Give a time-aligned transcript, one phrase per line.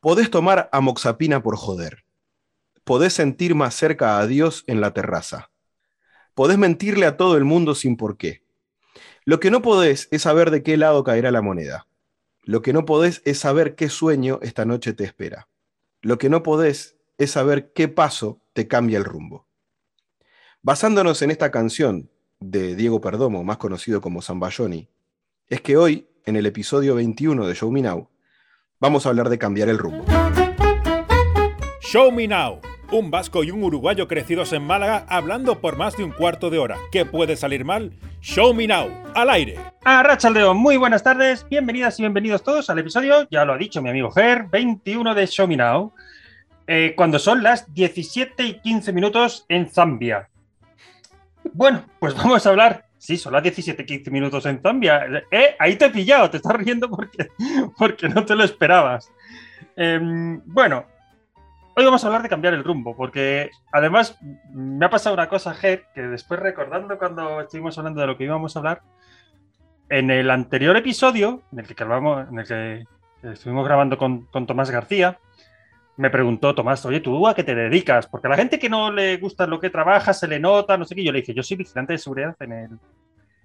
[0.00, 2.04] Podés tomar amoxapina por joder.
[2.84, 5.50] Podés sentir más cerca a Dios en la terraza.
[6.34, 8.42] Podés mentirle a todo el mundo sin por qué.
[9.26, 11.86] Lo que no podés es saber de qué lado caerá la moneda.
[12.42, 15.48] Lo que no podés es saber qué sueño esta noche te espera.
[16.00, 19.46] Lo que no podés es saber qué paso te cambia el rumbo.
[20.62, 24.88] Basándonos en esta canción de Diego Perdomo, más conocido como Zambayoni,
[25.46, 28.09] es que hoy, en el episodio 21 de Show Me Now,
[28.80, 30.04] vamos a hablar de cambiar el rumbo.
[31.80, 32.60] Show Me Now.
[32.92, 36.58] Un vasco y un uruguayo crecidos en Málaga hablando por más de un cuarto de
[36.58, 36.76] hora.
[36.90, 37.92] ¿Qué puede salir mal?
[38.20, 39.58] Show Me Now, al aire.
[39.84, 43.80] A Rachaldeo, muy buenas tardes, bienvenidas y bienvenidos todos al episodio, ya lo ha dicho
[43.80, 45.92] mi amigo Ger, 21 de Show Me Now,
[46.66, 50.28] eh, cuando son las 17 y 15 minutos en Zambia.
[51.52, 52.89] Bueno, pues vamos a hablar.
[53.00, 55.06] Sí, son las 17 y 15 minutos en Zambia.
[55.30, 57.28] Eh, ahí te he pillado, te estás riendo porque,
[57.78, 59.10] porque no te lo esperabas.
[59.74, 60.84] Em, bueno,
[61.76, 64.18] hoy vamos a hablar de cambiar el rumbo, porque además
[64.52, 68.24] me ha pasado una cosa, Ger, que después recordando cuando estuvimos hablando de lo que
[68.24, 68.82] íbamos a hablar,
[69.88, 72.84] en el anterior episodio, en el que, grabamos, en el que
[73.22, 75.18] estuvimos grabando con, con Tomás García,
[76.00, 78.06] me preguntó Tomás, oye, ¿tú a qué te dedicas?
[78.06, 80.84] Porque a la gente que no le gusta lo que trabaja, se le nota, no
[80.86, 81.04] sé qué.
[81.04, 82.70] Yo le dije, yo soy vigilante de seguridad en, el,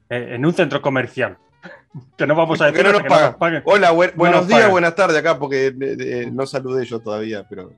[0.10, 1.38] eh, en un centro comercial.
[2.18, 3.24] que no vamos a decir no nos que pagan.
[3.26, 3.62] no nos paguen.
[3.66, 4.72] Hola, buen- No buenos nos días, pagan.
[4.72, 7.74] buenas tardes acá, porque eh, eh, no saludé yo todavía, pero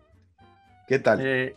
[0.87, 1.19] ¿qué tal?
[1.21, 1.55] Eh,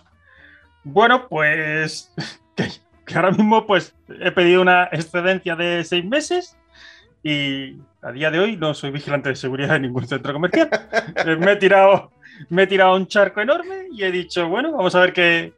[0.82, 2.12] bueno, pues
[2.56, 2.68] que,
[3.04, 6.56] que ahora mismo pues he pedido una excedencia de seis meses
[7.22, 10.68] y a día de hoy no soy vigilante de seguridad de ningún centro comercial.
[11.16, 12.10] Eh, me he tirado
[12.48, 15.52] me he tirado a un charco enorme y he dicho, bueno, vamos a ver qué,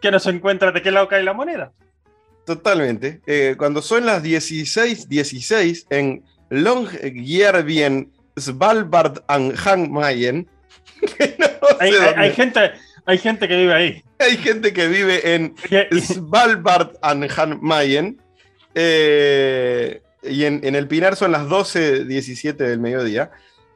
[0.00, 1.72] qué nos encuentra, de qué lado cae la moneda.
[2.46, 3.20] Totalmente.
[3.26, 10.46] Eh, cuando son las 16, 16 en Longyearbyen, Svalbard and Hangmayen,
[11.38, 11.46] no
[11.80, 12.72] Hay, hay- hay gente,
[13.06, 14.04] hay gente que vive ahí.
[14.20, 15.54] hay gente que vive en
[16.00, 18.20] Svalbard and Hangmayen,
[18.74, 23.30] eh, y en, el Pinar son las 12, 17 del mediodía.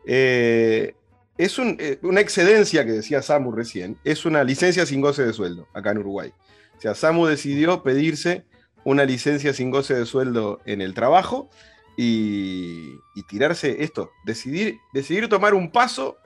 [0.07, 0.95] Eh,
[1.37, 5.69] es eh, una excedencia que decía Samu recién, es una licencia sin goce de sueldo
[5.73, 6.33] acá en Uruguay.
[6.77, 8.45] O sea, Samu decidió pedirse
[8.85, 11.49] una licencia sin goce de sueldo en el trabajo
[11.97, 16.19] y, y tirarse esto, decidir, decidir tomar un paso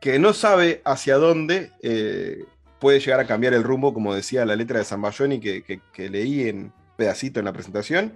[0.00, 2.44] que no sabe hacia dónde eh,
[2.78, 6.08] puede llegar a cambiar el rumbo, como decía la letra de Zambayoni que, que, que
[6.10, 8.12] leí en pedacito en la presentación.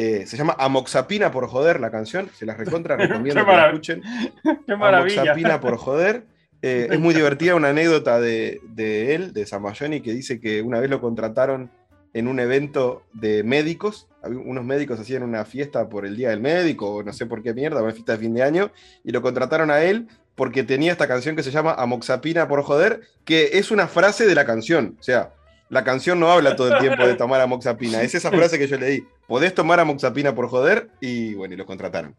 [0.00, 4.02] Eh, se llama Amoxapina por joder la canción, se las recontra recomiendo que la escuchen.
[4.66, 5.22] qué maravilla.
[5.22, 6.24] Amoxapina por joder.
[6.62, 10.78] Eh, es muy divertida una anécdota de, de él, de Zambayoni, que dice que una
[10.78, 11.70] vez lo contrataron
[12.14, 14.08] en un evento de médicos.
[14.22, 17.52] Unos médicos hacían una fiesta por el Día del Médico, o no sé por qué
[17.52, 18.70] mierda, una fiesta de fin de año,
[19.04, 23.00] y lo contrataron a él porque tenía esta canción que se llama Amoxapina por joder,
[23.24, 24.96] que es una frase de la canción.
[25.00, 25.32] O sea,
[25.68, 28.02] la canción no habla todo el tiempo de tomar amoxapina.
[28.02, 29.06] Es esa frase que yo leí.
[29.26, 32.16] Podés tomar amoxapina por joder, y bueno, y lo contrataron.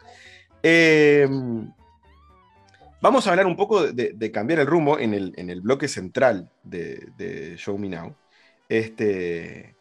[0.64, 1.28] Eh,
[3.02, 5.88] Vamos a hablar un poco de, de cambiar el rumbo en el, en el bloque
[5.88, 8.14] central de, de Show Me Now.
[8.68, 9.78] Este,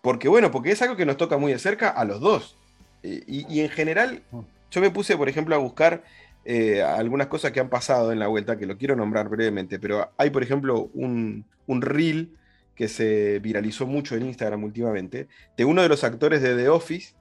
[0.00, 2.56] porque bueno, porque es algo que nos toca muy de cerca a los dos.
[3.02, 4.22] Eh, Y, y en general,
[4.70, 6.04] yo me puse, por ejemplo, a buscar
[6.44, 10.10] eh, algunas cosas que han pasado en la vuelta, que lo quiero nombrar brevemente, pero
[10.16, 12.30] hay, por ejemplo, un, un reel
[12.76, 17.14] que se viralizó mucho en Instagram últimamente, de uno de los actores de The Office,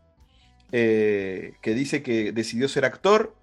[0.71, 3.33] eh, que dice que decidió ser actor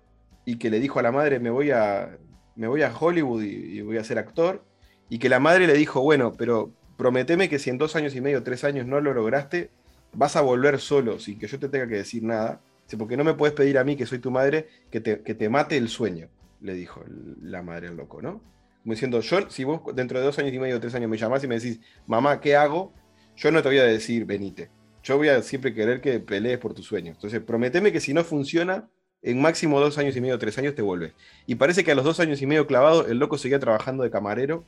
[0.44, 2.18] y que le dijo a la madre, me voy a,
[2.54, 4.64] me voy a Hollywood y, voy a ser actor,
[5.08, 8.20] y que la madre le dijo, bueno, pero prometeme que si en dos años y
[8.20, 9.70] medio, tres años no lo lograste,
[10.12, 12.60] vas a volver solo, sin que yo te tenga que decir nada,
[12.98, 15.48] porque no me puedes pedir a mí, que soy tu madre, que te, que te
[15.48, 16.28] mate el sueño,
[16.60, 17.02] le dijo
[17.40, 18.42] la madre al loco, ¿no?
[18.82, 21.44] Como diciendo, yo, si vos dentro de dos años y medio, tres años me llamás
[21.44, 22.92] y me decís, mamá, ¿qué hago?
[23.36, 24.70] Yo no te voy a decir, venite.
[25.02, 27.16] Yo voy a siempre querer que pelees por tus sueños.
[27.16, 28.88] Entonces, prometeme que si no funciona,
[29.22, 31.14] en máximo dos años y medio, tres años te vuelves.
[31.46, 34.10] Y parece que a los dos años y medio clavado, el loco seguía trabajando de
[34.10, 34.64] camarero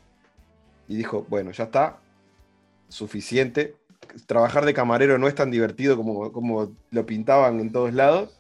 [0.89, 2.01] y dijo, bueno, ya está,
[2.89, 3.75] suficiente.
[4.27, 8.39] Trabajar de camarero no es tan divertido como, como lo pintaban en todos lados.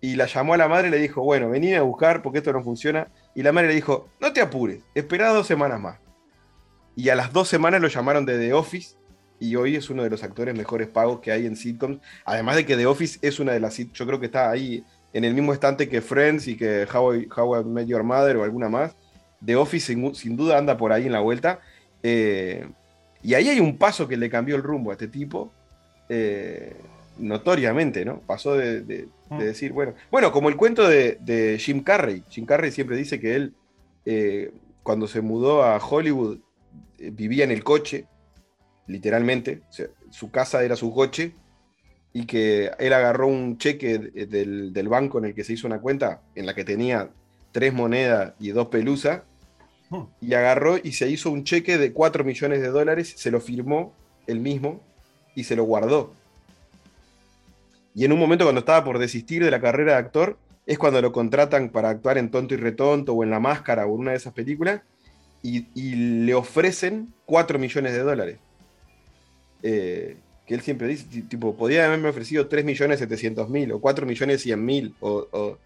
[0.00, 2.52] Y la llamó a la madre y le dijo, bueno, venime a buscar porque esto
[2.52, 3.08] no funciona.
[3.34, 5.98] Y la madre le dijo, no te apures, espera dos semanas más.
[6.96, 8.96] Y a las dos semanas lo llamaron de The Office
[9.38, 12.00] y hoy es uno de los actores mejores pagos que hay en sitcoms.
[12.24, 14.84] Además de que The Office es una de las sit- yo creo que está ahí
[15.12, 18.36] en el mismo estante que Friends y que How I, How I Met Your Mother
[18.36, 18.94] o alguna más.
[19.44, 21.60] The Office sin, sin duda anda por ahí en la vuelta.
[22.02, 22.68] Eh,
[23.22, 25.52] y ahí hay un paso que le cambió el rumbo a este tipo.
[26.08, 26.74] eh,
[27.18, 28.20] notoriamente, ¿no?
[28.20, 29.08] Pasó de, de-
[29.38, 32.24] de decir, bueno, bueno, como el cuento de, de Jim Carrey.
[32.30, 33.54] Jim Carrey siempre dice que él
[34.06, 34.50] eh,
[34.82, 36.38] cuando se mudó a Hollywood,
[36.98, 38.06] eh, vivía en el coche,
[38.86, 39.62] literalmente.
[40.10, 41.34] su casa era su coche.
[42.12, 45.80] Y que él agarró un cheque del, del banco en el que se hizo una
[45.80, 47.10] cuenta, en la que tenía
[47.52, 49.22] tres monedas y dos pelusas.
[50.20, 53.92] Y agarró y se hizo un cheque de 4 millones de dólares, se lo firmó
[54.26, 54.80] él mismo
[55.34, 56.12] y se lo guardó.
[57.94, 61.02] Y en un momento cuando estaba por desistir de la carrera de actor, es cuando
[61.02, 64.10] lo contratan para actuar en Tonto y Retonto o en La Máscara o en una
[64.12, 64.82] de esas películas,
[65.42, 65.62] y,
[66.24, 68.38] le ofrecen 4 millones de dólares.
[69.62, 70.16] Eh,
[70.46, 74.42] que él siempre dice, tipo, podía haberme ofrecido 3 millones 700 mil, o 4 millones
[74.42, 75.56] 100 mil, o,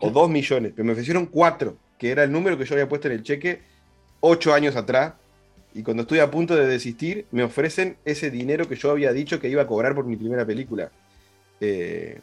[0.00, 3.08] o 2 millones, pero me ofrecieron 4, que era el número que yo había puesto
[3.08, 3.71] en el cheque
[4.22, 5.14] 8 años atrás,
[5.74, 9.40] y cuando estoy a punto de desistir, me ofrecen ese dinero que yo había dicho
[9.40, 10.90] que iba a cobrar por mi primera película.
[11.60, 12.20] Eh,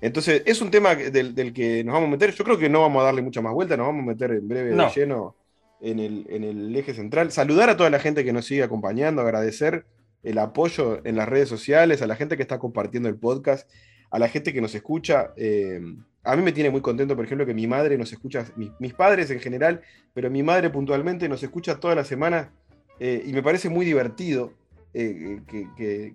[0.00, 2.32] entonces, es un tema del, que nos vamos a meter.
[2.32, 4.48] Yo creo que no vamos a darle mucha más vuelta, nos vamos a meter en
[4.48, 5.34] breve de lleno
[5.80, 7.30] en el, en el, eje central.
[7.32, 9.84] Saludar a toda la gente que nos sigue acompañando, agradecer
[10.22, 13.68] el apoyo en las redes sociales, a la gente que está compartiendo el podcast,
[14.10, 15.32] a la gente que nos escucha.
[15.36, 15.80] Eh,
[16.22, 19.30] a mí me tiene muy contento, por ejemplo, que mi madre nos escucha, mis, padres
[19.30, 19.80] en general,
[20.12, 22.52] pero mi madre puntualmente nos escucha toda la semana
[22.98, 24.52] eh, y me parece muy divertido
[24.92, 25.40] eh,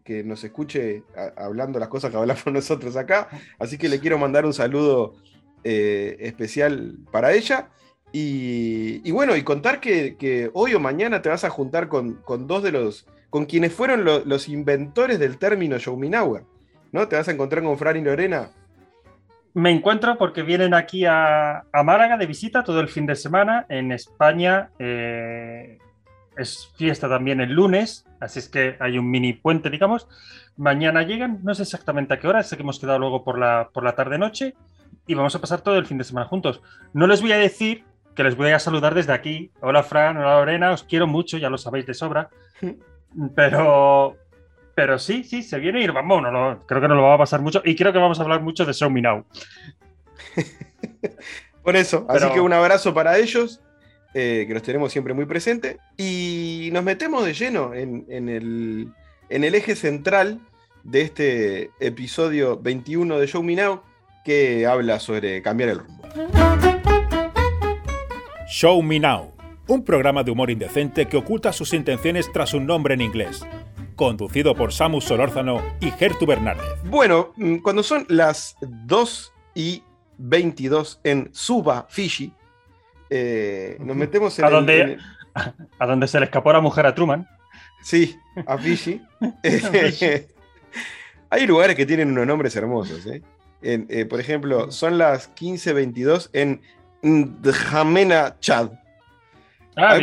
[0.04, 1.04] que, nos escuche
[1.38, 3.30] hablando las cosas que hablamos nosotros acá.
[3.58, 5.16] Así que le quiero mandar un saludo
[5.64, 7.70] eh, especial para ella.
[8.18, 12.72] Y, bueno, y contar que, hoy o mañana te vas a juntar con, dos de
[12.72, 16.44] los, con quienes fueron los inventores del término Showminauer,
[16.94, 17.10] ¿no?
[17.10, 18.52] Te vas a encontrar con Fran y Lorena.
[19.56, 23.66] Me encuentro porque vienen aquí a, Málaga de visita todo el fin de semana.
[23.70, 25.80] En España eh,
[26.36, 30.10] es fiesta también el lunes, así es que hay un mini puente, digamos.
[30.58, 33.70] Mañana llegan, no sé exactamente a qué hora, sé que hemos quedado luego por la,
[33.72, 34.56] por la tarde-noche
[35.08, 36.62] y vamos a pasar todo el fin de semana juntos.
[36.92, 39.52] No les voy a decir que les voy a saludar desde aquí.
[39.62, 42.30] Hola Fran, hola Lorena, os quiero mucho, ya lo sabéis de sobra.
[43.36, 44.18] Pero,
[44.76, 47.42] pero sí, sí, se viene y vamos, no, creo que nos lo va a pasar
[47.42, 49.26] mucho y creo que vamos a hablar mucho de Show Me Now.
[51.64, 53.62] Por eso, así que un abrazo para ellos
[54.18, 55.76] eh, que los tenemos siempre muy presentes.
[55.98, 58.94] Y nos metemos de lleno en, el,
[59.30, 60.40] eje central
[60.86, 63.82] de este episodio 21 de Show Me Now,
[64.24, 66.08] que habla sobre cambiar el rumbo.
[68.48, 69.34] Show Me Now,
[69.68, 73.46] un programa de humor indecente que oculta sus intenciones tras un nombre en inglés.
[73.96, 76.66] Conducido por Samus Solórzano y Gertu Bernárdez.
[76.84, 79.84] Bueno, mm, cuando son las 2 y
[80.18, 82.34] 22 en Suba, Fiji,
[83.10, 84.46] eh, nos metemos en.
[84.46, 84.98] A, donde,
[85.80, 87.26] a donde se le escapó la mujer a Truman.
[87.82, 89.02] Sí, a Fiji.
[89.44, 90.28] Eh,
[91.30, 93.08] hay lugares que tienen unos nombres hermosos.
[93.08, 94.06] ¿eh?
[94.10, 96.62] por ejemplo, son las 15.22 en
[97.02, 98.72] N'Djamena, Chad.
[99.78, 100.00] Ah,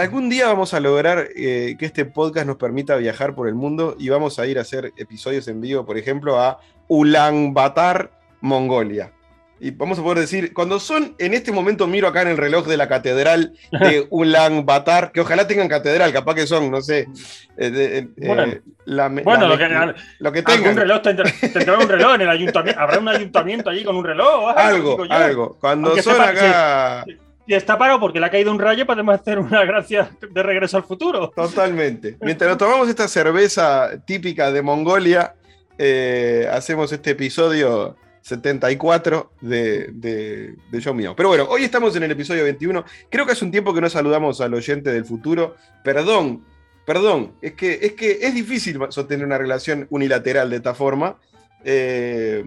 [0.00, 4.08] algún, día vamos a lograr que este podcast nos permita viajar por el mundo y
[4.08, 9.12] vamos a ir a hacer episodios en vivo, por ejemplo, a Ulaanbaatar, Mongolia.
[9.62, 12.66] Y vamos a poder decir, cuando son, en este momento miro acá en el reloj
[12.66, 17.00] de la catedral de Ulaanbaatar, que ojalá tengan catedral, capaz que son, no sé.
[17.58, 18.46] Eh, eh, bueno,
[18.86, 19.68] lo, que,
[20.18, 20.76] lo, que, tengan.
[20.76, 24.54] Reloj, tendrá un reloj en el ayuntamiento, habrá un ayuntamiento allí con un reloj.
[24.56, 25.58] Algo, algo.
[25.60, 27.04] Cuando son acá...
[27.56, 30.84] está parado porque le ha caído un rayo, podemos hacer una gracia de regreso al
[30.84, 31.32] futuro.
[31.34, 32.16] Totalmente.
[32.20, 35.34] Mientras nos tomamos esta cerveza típica de Mongolia,
[35.78, 41.14] eh, hacemos este episodio 74 de, de, de Show Mío.
[41.16, 42.84] Pero bueno, hoy estamos en el episodio 21.
[43.10, 45.56] Creo que hace un tiempo que no saludamos al oyente del futuro.
[45.82, 46.44] Perdón,
[46.84, 47.32] perdón.
[47.40, 51.16] Es que es, que es difícil sostener una relación unilateral de esta forma.
[51.64, 52.44] Eh,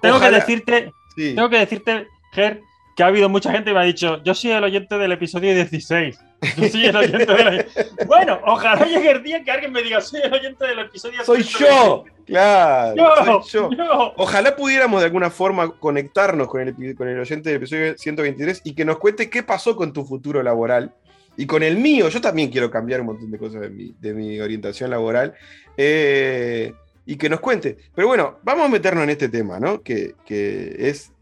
[0.00, 2.60] tengo que decirte, tengo que decirte, Ger,
[2.94, 5.54] que ha habido mucha gente que me ha dicho, yo soy el oyente del episodio
[5.54, 6.18] 16.
[6.56, 7.66] Yo soy el oyente del...
[8.06, 11.42] bueno, ojalá llegue el día que alguien me diga, soy el oyente del episodio Soy
[11.42, 13.42] yo, claro.
[13.42, 14.12] soy yo.
[14.16, 18.74] Ojalá pudiéramos de alguna forma conectarnos con el, con el oyente del episodio 123 y
[18.74, 20.94] que nos cuente qué pasó con tu futuro laboral
[21.36, 22.08] y con el mío.
[22.08, 25.34] Yo también quiero cambiar un montón de cosas de mi, de mi orientación laboral.
[25.76, 26.72] Eh,
[27.06, 27.76] y que nos cuente.
[27.94, 29.82] Pero bueno, vamos a meternos en este tema, ¿no?
[29.82, 31.12] Que, que es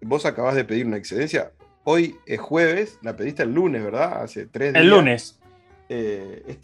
[0.00, 1.52] vos acabas de pedir una excedencia.
[1.84, 4.22] Hoy es jueves, la pediste el lunes, ¿verdad?
[4.22, 4.84] Hace tres días.
[4.84, 5.40] El lunes.
[5.88, 6.56] Eh,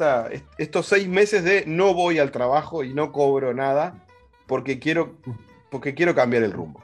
[0.59, 4.05] estos seis meses de no voy al trabajo y no cobro nada
[4.47, 5.17] porque quiero,
[5.71, 6.83] porque quiero cambiar el rumbo.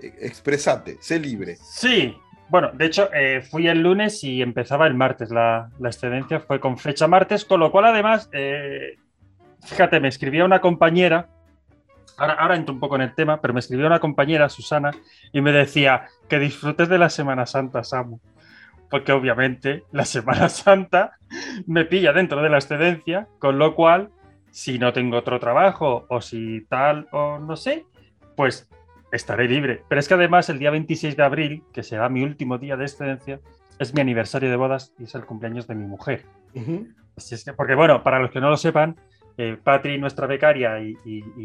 [0.00, 1.56] E, expresate, sé libre.
[1.56, 2.16] Sí,
[2.48, 5.30] bueno, de hecho, eh, fui el lunes y empezaba el martes.
[5.30, 8.96] La, excedencia fue con fecha martes, con lo cual además, eh,
[9.64, 11.28] fíjate, me escribía una compañera
[12.16, 14.90] Ahora, ahora entro un poco en el tema, pero me escribió una compañera, Susana,
[15.32, 18.20] y me decía que disfrutes de la Semana Santa, Samu.
[18.90, 21.18] Porque obviamente la Semana Santa
[21.66, 24.10] me pilla dentro de la excedencia, con lo cual,
[24.50, 27.84] si no tengo otro trabajo o si tal o no sé,
[28.36, 28.68] pues
[29.12, 29.82] estaré libre.
[29.88, 32.84] Pero es que además el día 26 de abril, que será mi último día de
[32.84, 33.40] excedencia,
[33.78, 36.24] es mi aniversario de bodas y es el cumpleaños de mi mujer.
[37.16, 38.96] Así es que, porque bueno, para los que no lo sepan,
[39.38, 40.96] eh, Patri, nuestra becaria, y,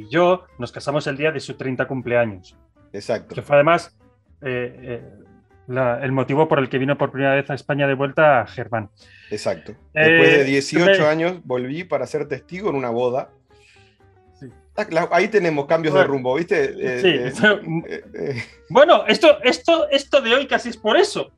[0.10, 2.56] yo nos casamos el día de su 30 cumpleaños.
[2.94, 3.36] Exacto.
[3.36, 3.98] Que fue además
[4.42, 8.42] eh, eh, el motivo por el que vino por primera vez a España de vuelta
[8.42, 8.90] a Germán.
[9.30, 9.76] Exacto.
[9.94, 13.30] Después de 18 años volví para ser testigo en una boda.
[14.78, 17.32] Ah, ahí tenemos cambios de rumbo, ¿viste?
[17.34, 17.44] sí.
[18.70, 21.32] bueno, esto, esto, esto de hoy casi es por eso.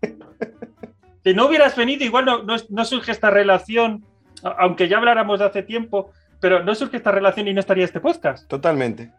[1.24, 4.02] si no hubieras venido, igual no, no surge esta relación
[4.42, 8.00] aunque ya habláramos de hace tiempo, pero no surge esta relación y no estaría este
[8.00, 8.48] podcast.
[8.48, 9.10] Totalmente.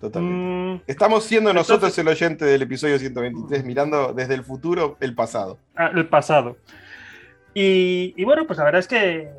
[0.00, 0.84] Totalmente.
[0.84, 5.58] Mm, Estamos siendo nosotros el oyente del episodio 123, mirando desde el futuro el pasado.
[5.74, 6.56] Ah, el pasado.
[7.58, 9.30] Y, bueno, pues la verdad es que,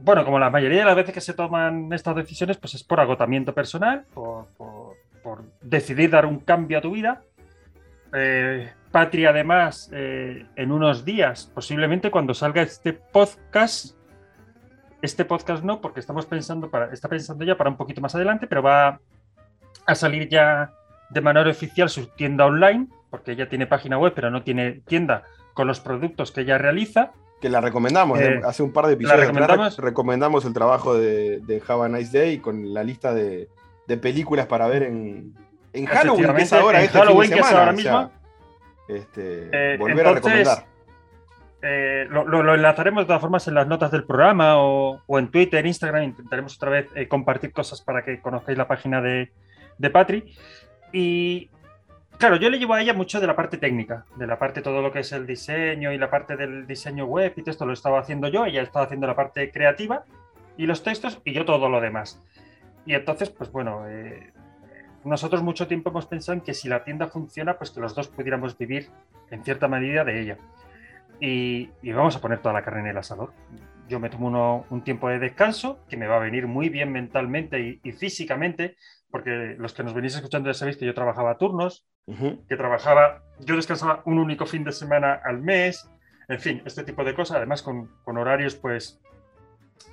[0.00, 2.98] bueno, como la mayoría de las veces que se toman estas decisiones, pues es por
[2.98, 4.48] agotamiento personal, por,
[5.60, 7.22] decidir dar un cambio a tu vida.
[8.12, 13.94] Eh, Patria, además, eh, en unos días, posiblemente cuando salga este podcast,
[15.02, 18.46] este podcast no, porque estamos pensando para, está pensando ya para un poquito más adelante,
[18.46, 19.00] pero va
[19.84, 20.72] a salir ya
[21.10, 25.24] de manera oficial su tienda online, porque ella tiene página web, pero no tiene tienda
[25.54, 27.10] con los productos que ella realiza.
[27.40, 28.34] Que la recomendamos, ¿eh?
[28.34, 32.16] Eh, hace un par de episodios recomendamos, recomendamos el trabajo de, de Have a Nice
[32.16, 33.48] Day con la lista de,
[34.00, 35.34] películas para ver en,
[35.74, 38.10] en Halloween, que es ahora, este Halloween, que es ahora mismo.
[38.88, 40.71] este, eh, volver a recomendar.
[41.64, 46.02] Eh, lo, enlazaremos de todas formas en las notas del programa o, en Twitter, Instagram.
[46.02, 49.30] Intentaremos otra vez eh, compartir cosas para que conozcáis la página de,
[49.78, 50.34] de Patri.
[50.92, 51.48] Y
[52.18, 54.82] claro, yo le llevo a ella mucho de la parte técnica, de la parte todo
[54.82, 57.72] lo que es el diseño y la parte del diseño web y todo esto lo
[57.72, 58.44] estaba haciendo yo.
[58.44, 60.04] Ella estaba haciendo la parte creativa
[60.56, 62.20] y los textos y yo todo lo demás.
[62.84, 64.32] Y entonces, pues bueno, eh,
[65.04, 68.08] nosotros mucho tiempo hemos pensado en que si la tienda funciona, pues que los dos
[68.08, 68.90] pudiéramos vivir
[69.30, 70.38] en cierta medida de ella
[71.24, 73.32] y, vamos a poner toda la carne en el asador.
[73.88, 77.80] Yo me tomo un tiempo de descanso que me va a venir muy bien mentalmente
[77.82, 78.76] y, físicamente,
[79.08, 81.86] porque los que nos venís escuchando ya sabéis que yo trabajaba turnos,
[82.48, 85.88] que trabajaba, yo descansaba un único fin de semana al mes,
[86.28, 89.00] en fin, este tipo de cosas, además con, horarios pues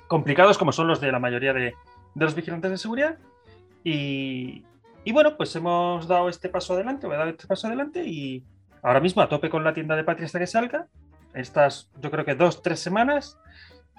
[0.08, 1.74] complicados como son los de la mayoría de,
[2.16, 3.18] los vigilantes de seguridad.
[3.84, 4.64] Y,
[5.04, 8.44] y, bueno, pues hemos dado este paso adelante, voy a dar este paso adelante y
[8.82, 10.88] ahora mismo a tope con la tienda de Patria hasta que salga
[11.34, 13.38] estas, yo creo que dos, tres semanas.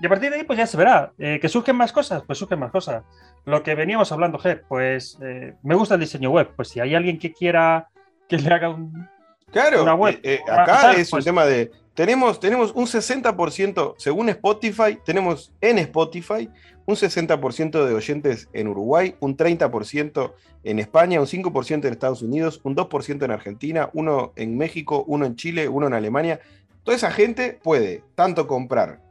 [0.02, 1.12] Y a partir de ahí, pues ya se verá.
[1.20, 2.24] Eh, ¿Que surgen más cosas?
[2.26, 3.04] Pues surgen más cosas.
[3.46, 6.50] Lo que veníamos hablando, Ger, pues eh, me gusta el diseño web.
[6.56, 7.90] Pues si hay alguien que quiera
[8.28, 9.08] que le haga un,
[9.52, 10.20] claro, una web.
[10.24, 11.72] Eh, acá es un pues tema de.
[11.94, 16.50] Tenemos, tenemos un 60%, según Spotify, tenemos en Spotify
[16.86, 20.34] un 60% de oyentes en Uruguay, un 30%
[20.64, 25.26] en España, un 5% en Estados Unidos, un 2% en Argentina, uno en México, uno
[25.26, 26.40] en Chile, uno en Alemania.
[26.84, 29.02] Toda esa gente puede tanto comprar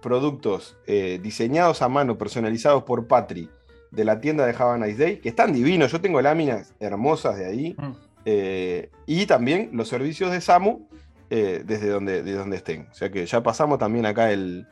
[0.00, 3.50] productos eh, diseñados a mano, personalizados por Patri,
[3.90, 5.92] de la tienda de Java Nice Day, que están divinos.
[5.92, 7.76] Yo tengo láminas hermosas de ahí.
[7.78, 7.92] Mm.
[8.24, 10.88] Eh, y también los servicios de SAMU
[11.30, 12.88] eh, desde donde, de donde estén.
[12.90, 14.66] O sea que ya pasamos también acá el,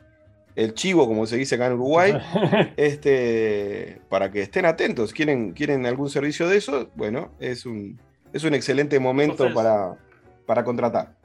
[0.73, 2.13] chivo, como se dice acá en Uruguay,
[2.77, 5.13] este, para que estén atentos.
[5.13, 6.89] ¿Quieren, quieren algún servicio de eso?
[6.95, 7.99] Bueno, es un,
[8.33, 9.95] es un excelente momento para,
[10.47, 11.17] para contratar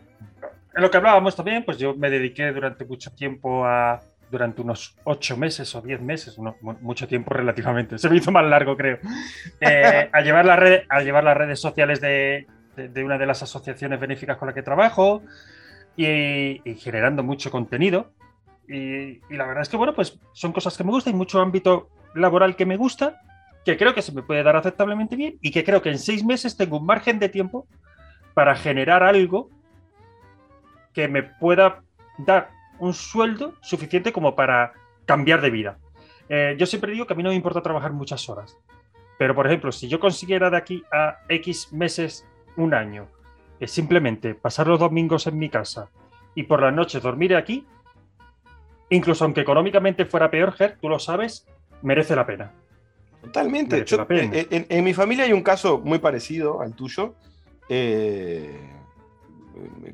[0.74, 4.00] en lo que hablábamos también, pues yo me dediqué durante mucho tiempo a,
[4.32, 6.38] durante unos ocho meses o diez meses,
[6.80, 8.98] mucho tiempo relativamente, se me hizo más largo creo,
[9.60, 12.46] eh, a, llevar la red, a llevar las redes sociales de,
[13.04, 15.22] una de las asociaciones benéficas con la que trabajo
[15.94, 18.12] y, generando mucho contenido.
[18.66, 21.38] Y, y, la verdad es que, bueno, pues son cosas que me gustan y mucho
[21.40, 23.20] ámbito laboral que me gusta,
[23.66, 26.24] que creo que se me puede dar aceptablemente bien y que creo que en seis
[26.24, 27.66] meses tengo un margen de tiempo
[28.32, 29.50] para generar algo
[30.92, 31.82] que me pueda
[32.18, 34.72] dar un sueldo suficiente como para
[35.06, 35.78] cambiar de vida.
[36.28, 38.56] Eh, yo siempre digo que a mí no me importa trabajar muchas horas,
[39.18, 43.08] pero por ejemplo, si yo consiguiera de aquí a X meses, un año,
[43.60, 45.88] eh, simplemente pasar los domingos en mi casa
[46.34, 47.66] y por las noches dormir aquí,
[48.90, 51.46] incluso aunque económicamente fuera peor, Ger, tú lo sabes,
[51.82, 52.52] merece la pena.
[53.20, 53.84] Totalmente.
[53.88, 57.14] Eh, en, mi familia hay un caso muy parecido al tuyo.
[57.68, 58.68] Eh,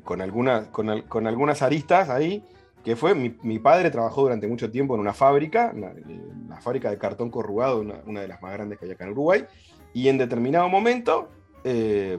[0.03, 2.43] con, algunas, con, algunas aristas ahí.
[2.83, 7.29] que fue, mi, padre trabajó durante mucho tiempo en una fábrica, una, fábrica de cartón
[7.29, 9.45] corrugado, una, de las más grandes que hay acá en Uruguay,
[9.93, 11.29] y en determinado momento
[11.63, 12.17] eh,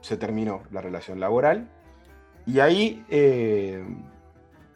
[0.00, 1.70] se terminó la relación laboral,
[2.46, 3.84] y ahí eh,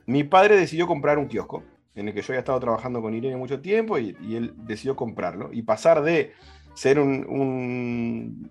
[0.06, 1.62] mi padre decidió comprar un kiosco,
[1.94, 5.50] en el que yo había estado trabajando con Irene mucho tiempo, y, él decidió comprarlo,
[5.52, 6.32] y pasar de
[6.74, 8.50] ser un un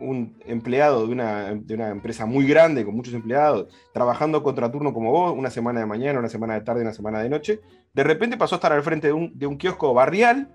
[0.00, 1.50] empleado de una,
[1.90, 6.28] empresa muy grande, con muchos empleados, trabajando contraturno como vos, una semana de mañana, una
[6.28, 7.60] semana de tarde, una semana de noche,
[7.92, 10.48] de repente pasó a estar al frente de un, kiosco barrial,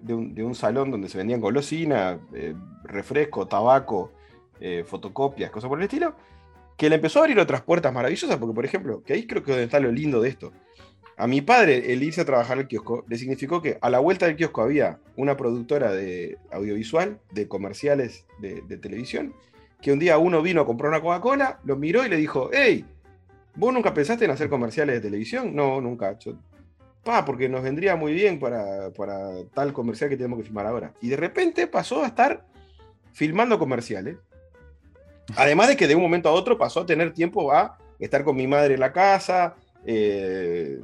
[0.00, 4.12] de un, salón donde se vendían golosinas, eh, refresco, tabaco,
[4.60, 6.14] eh, fotocopias, cosas por el estilo,
[6.76, 9.50] que le empezó a abrir otras puertas maravillosas, porque por ejemplo, que ahí creo que
[9.50, 10.52] es donde está lo lindo de esto,
[11.20, 14.24] a mi padre, el irse a trabajar al kiosco, le significó que a la vuelta
[14.24, 19.34] del kiosco había una productora de audiovisual, de comerciales de, televisión,
[19.82, 22.86] que un día uno vino a comprar una Coca-Cola, lo miró y le dijo, hey,
[23.54, 25.54] ¿vos nunca pensaste en hacer comerciales de televisión?
[25.54, 26.16] No, nunca.
[27.04, 30.94] pa, porque nos vendría muy bien para, para tal comercial que tenemos que filmar ahora.
[31.02, 32.46] Y de repente pasó a estar
[33.12, 34.16] filmando comerciales.
[35.36, 38.36] Además de que de un momento a otro pasó a tener tiempo a estar con
[38.36, 40.80] mi madre en la casa, eh,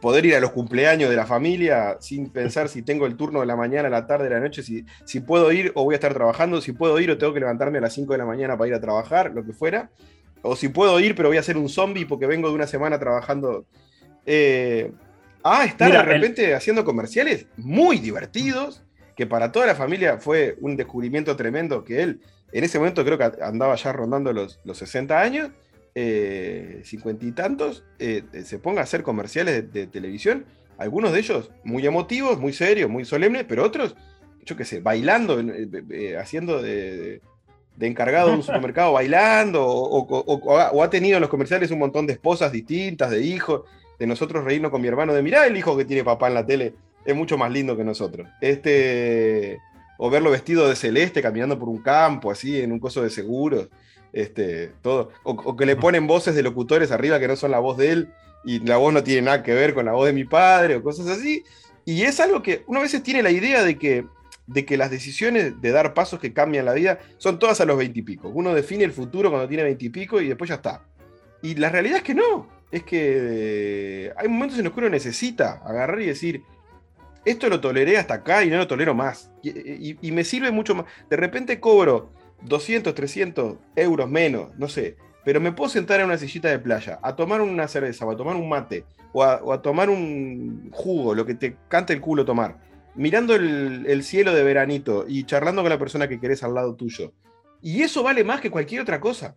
[0.00, 3.46] poder ir a los cumpleaños de la familia sin pensar si tengo el turno de
[3.46, 6.60] la mañana, la tarde, la noche, si, si puedo ir o voy a estar trabajando,
[6.60, 8.74] si puedo ir o tengo que levantarme a las 5 de la mañana para ir
[8.74, 9.90] a trabajar, lo que fuera,
[10.42, 12.98] o si puedo ir pero voy a ser un zombie porque vengo de una semana
[12.98, 13.66] trabajando.
[14.24, 14.92] Eh,
[15.42, 18.84] ah, estar de repente haciendo comerciales muy divertidos,
[19.16, 22.20] que para toda la familia fue un descubrimiento tremendo, que él
[22.52, 25.50] en ese momento creo que andaba ya rondando los, los 60 años
[25.94, 31.50] eh, cincuenta y tantos, eh, se ponga a hacer comerciales de, televisión, algunos de ellos
[31.64, 33.96] muy emotivos, muy serios, muy solemnes, pero otros,
[34.44, 37.20] yo qué sé, bailando, eh, haciendo de,
[37.80, 42.52] encargado de un supermercado, bailando, o, ha tenido en los comerciales un montón de esposas
[42.52, 43.62] distintas, de hijos,
[43.98, 46.46] de nosotros reírnos con mi hermano, de mirar el hijo que tiene papá en la
[46.46, 48.28] tele, es mucho más lindo que nosotros.
[48.40, 49.58] Este,
[49.98, 53.68] o verlo vestido de celeste caminando por un campo, así, en un coso de seguros.
[54.12, 55.10] Este, todo.
[55.22, 58.08] O, que le ponen voces de locutores arriba que no son la voz de él
[58.44, 60.82] y la voz no tiene nada que ver con la voz de mi padre o
[60.82, 61.44] cosas así.
[61.84, 64.06] Y es algo que uno a veces tiene la idea de que,
[64.46, 67.78] de que las decisiones de dar pasos que cambian la vida son todas a los
[67.78, 68.28] veintipico.
[68.28, 70.82] Uno define el futuro cuando tiene veintipico y, y después ya está.
[71.42, 72.48] Y la realidad es que no.
[72.70, 76.42] Es que hay momentos en los que uno necesita agarrar y decir,
[77.24, 79.30] esto lo toleré hasta acá y no lo tolero más.
[79.42, 80.86] y me sirve mucho más.
[81.08, 86.18] De repente cobro 200, 300 euros menos, no sé, pero me puedo sentar en una
[86.18, 89.90] sillita de playa a tomar una cerveza o a tomar un mate o a, tomar
[89.90, 92.58] un jugo, lo que te cante el culo tomar,
[92.94, 97.12] mirando el, cielo de veranito y charlando con la persona que querés al lado tuyo.
[97.60, 99.34] Y eso vale más que cualquier otra cosa.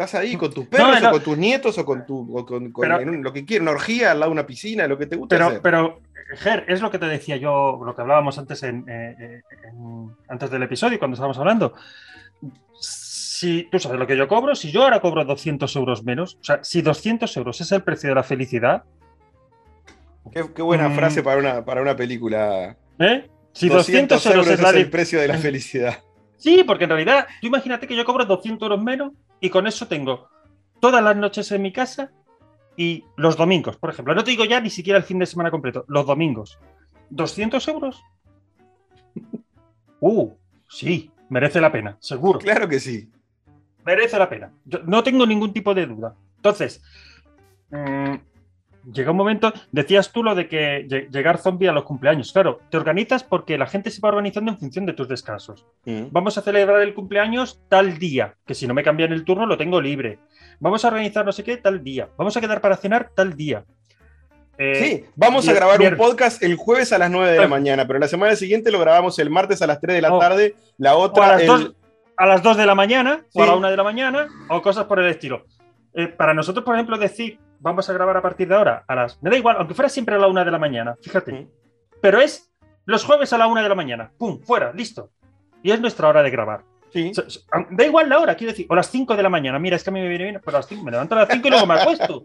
[0.00, 2.26] Estás ahí con tus perros o con tus nietos o con, tu,
[3.22, 5.36] lo que quieras, una orgía al lado de una piscina, lo que te guste.
[5.36, 6.00] Pero, pero
[6.36, 9.42] Ger, es lo que te decía yo, lo que hablábamos antes, eh, eh,
[10.26, 11.74] antes del episodio, cuando estábamos hablando.
[12.80, 16.44] Si tú sabes lo que yo cobro, si yo ahora cobro 200 euros menos, o
[16.44, 18.84] sea, si 200 euros es el precio de la felicidad.
[20.32, 20.94] Qué, buena mm.
[20.94, 22.74] frase para una, para una película.
[22.98, 23.28] ¿Eh?
[23.52, 25.98] Si 200, euros, es, el precio de la felicidad.
[26.38, 29.86] Sí, porque en realidad, tú imagínate que yo cobro 200 euros menos y con eso
[29.88, 30.28] tengo
[30.80, 32.12] todas las noches en mi casa
[32.76, 34.14] y los domingos, por ejemplo.
[34.14, 36.58] No te digo ya ni siquiera el fin de semana completo, los domingos.
[37.10, 38.02] ¿200 euros?
[40.02, 40.32] Uh,
[40.66, 42.38] sí, merece la pena, seguro.
[42.38, 43.10] Claro que sí.
[43.84, 44.50] Merece la pena.
[44.86, 46.14] no tengo ningún tipo de duda.
[46.36, 46.82] Entonces,
[47.70, 48.14] mm,
[48.92, 52.32] llega un momento, decías tú lo de que llegar zombie a los cumpleaños.
[52.32, 55.66] Claro, te organizas porque la gente se va organizando en función de tus descansos.
[55.84, 56.04] Mm.
[56.10, 59.56] Vamos a celebrar el cumpleaños tal día, que si no me cambian el turno lo
[59.56, 60.18] tengo libre.
[60.58, 62.08] Vamos a organizar no sé qué tal día.
[62.16, 63.64] Vamos a quedar para cenar tal día.
[64.58, 67.86] Eh, sí, vamos a grabar un podcast el jueves a las 9 de la mañana,
[67.86, 70.18] pero la semana siguiente lo grabamos el martes a las 3 de la oh.
[70.18, 71.24] tarde, la otra...
[71.28, 74.84] A las, 2, de la mañana, o a la 1 de la mañana, o cosas
[74.84, 75.46] por el estilo.
[75.94, 79.22] Eh, para nosotros, por ejemplo, decir vamos a grabar a partir de ahora a las.
[79.22, 81.48] Me da igual, aunque fuera siempre a la una de la mañana, fíjate.
[82.00, 82.50] Pero es
[82.86, 84.10] los jueves a la una de la mañana.
[84.18, 84.40] ¡Pum!
[84.42, 85.10] Fuera, listo.
[85.62, 86.62] Y es nuestra hora de grabar.
[86.92, 87.12] Sí.
[87.70, 89.58] Da igual la hora, quiero decir, o las 5 de la mañana.
[89.58, 91.46] Mira, es que a mí me viene bien, pero las me levanto a las 5
[91.46, 92.24] y luego me acuesto.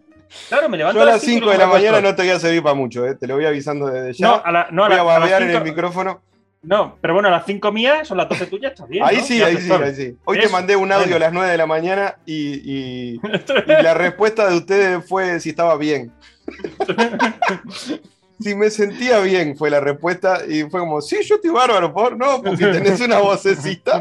[0.49, 2.73] Claro, me levanto a las 5 de la mañana no te voy a servir para
[2.73, 3.15] mucho, ¿eh?
[3.15, 4.27] te lo voy avisando desde ya.
[4.27, 6.21] No, a la, no, voy a, a, en el micrófono.
[6.65, 9.03] No, pero bueno, las 5 mías son las 12 tuyas, está bien.
[9.05, 10.17] Ahí sí, ahí sí, ahí sí.
[10.25, 13.19] Hoy te mandé un audio a las 9 de la mañana y, y,
[13.67, 16.11] la respuesta de ustedes fue si estaba bien.
[18.39, 20.39] si me sentía bien, fue la respuesta.
[20.47, 23.99] Y fue como, sí, yo estoy bárbaro, por no, porque tenés una vocecita.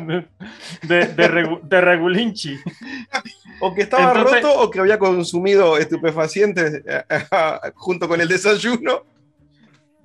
[0.83, 2.59] De, de, de regulinchi.
[3.61, 7.05] O que estaba roto o que había consumido estupefacientes eh,
[7.74, 9.05] junto con el desayuno.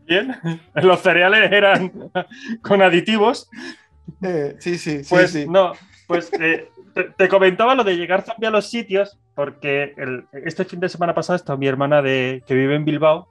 [0.09, 0.35] Bien,
[0.73, 2.11] los cereales eran
[2.63, 3.47] con aditivos.
[4.23, 5.09] Eh, sí, sí, sí.
[5.09, 5.45] Pues sí.
[5.47, 5.73] no,
[6.07, 6.71] pues eh,
[7.15, 9.93] te, comentaba lo de llegar también a los sitios, porque
[10.33, 13.29] este fin de semana pasado está mi hermana de, que vive en Bilbao.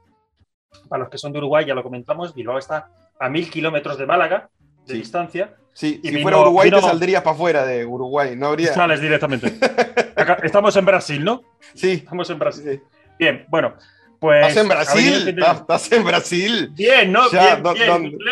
[0.87, 2.89] Para los que son de Uruguay, ya lo comentamos, Bilbao está
[3.19, 4.49] a mil kilómetros de Málaga
[4.85, 5.55] de distancia.
[5.73, 8.73] Sí, si fuera Uruguay te saldrías para afuera de Uruguay, no habría.
[8.73, 9.53] Sales directamente.
[10.43, 11.41] estamos en Brasil, ¿no?
[11.73, 11.91] Sí.
[11.91, 12.81] Estamos en Brasil.
[13.17, 13.75] Bien, bueno,
[14.19, 14.47] pues.
[14.47, 15.35] ¿Estás en Brasil?
[15.37, 16.69] ¿Estás en Brasil?
[16.73, 17.29] Bien, ¿no?
[17.29, 17.63] bien,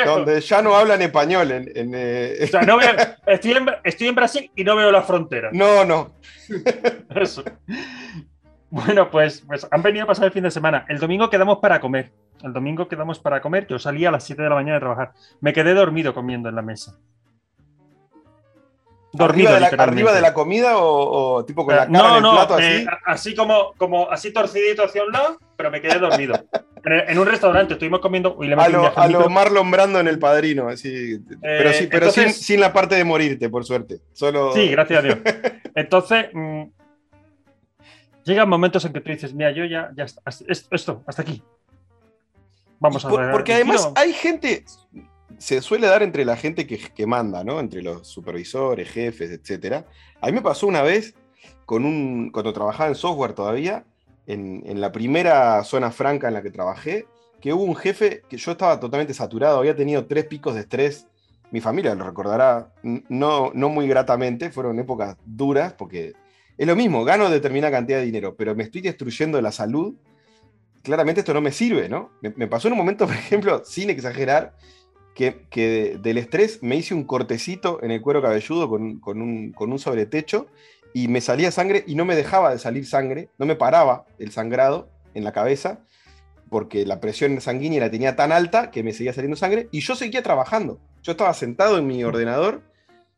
[0.06, 1.52] donde, ya no hablan español.
[1.52, 2.92] En, eh, O sea, no veo,
[3.26, 5.50] estoy, en, estoy en Brasil y no veo la frontera.
[5.54, 6.14] No, no.
[7.16, 7.44] Eso.
[8.70, 10.86] Bueno, pues, pues han venido a pasar el fin de semana.
[10.90, 12.12] El domingo quedamos para comer.
[12.44, 13.66] El domingo quedamos para comer.
[13.68, 15.14] Yo salí a las 7 de la mañana de trabajar.
[15.40, 16.98] Me quedé dormido comiendo en la mesa.
[19.14, 22.26] Dormido, ¿Arriba, de la, ¿Arriba de la comida o, tipo con la eh, cara en
[22.26, 22.66] el plato así?
[22.66, 26.46] Eh, así como, como así torcidito hacia un lado, pero me quedé dormido.
[26.84, 28.38] en, un restaurante estuvimos comiendo.
[28.40, 31.20] a lo, a lo Marlon Brando en El Padrino, así.
[31.42, 34.00] pero sí, pero sin, la parte de morirte, por suerte.
[34.14, 34.54] Solo...
[34.54, 35.18] Sí, gracias a Dios.
[35.76, 36.64] Entonces, mm,
[38.24, 40.06] llegan momentos en que tú dices, mira, yo ya, ya
[40.48, 41.42] esto, hasta aquí.
[42.80, 43.32] Vamos a ver.
[43.32, 44.64] Porque además hay gente,
[45.38, 47.60] se suele dar entre la gente que, manda, ¿no?
[47.60, 49.86] Entre los supervisores, jefes, etc.
[50.22, 51.16] A mí me pasó una vez
[51.66, 53.86] con un, cuando trabajaba en software todavía,
[54.26, 57.06] en, en, la primera zona franca en la que trabajé,
[57.42, 61.08] que hubo un jefe que yo estaba totalmente saturado, había tenido tres picos de estrés.
[61.52, 66.14] Mi familia lo recordará, no, no muy gratamente, fueron épocas duras, porque
[66.58, 69.96] es lo mismo, gano determinada cantidad de dinero, pero me estoy destruyendo la salud.
[70.82, 72.12] Claramente esto no me sirve, ¿no?
[72.22, 74.56] Me, pasó en un momento, por ejemplo, sin exagerar,
[75.18, 80.46] que, del estrés me hice un cortecito en el cuero cabelludo con, un, sobretecho
[80.94, 84.32] y me salía sangre y no me dejaba de salir sangre, no me paraba el
[84.32, 85.80] sangrado en la cabeza
[86.52, 89.96] porque la presión sanguínea la tenía tan alta que me seguía saliendo sangre y yo
[89.96, 90.80] seguía trabajando.
[91.02, 92.62] Yo estaba sentado en mi ordenador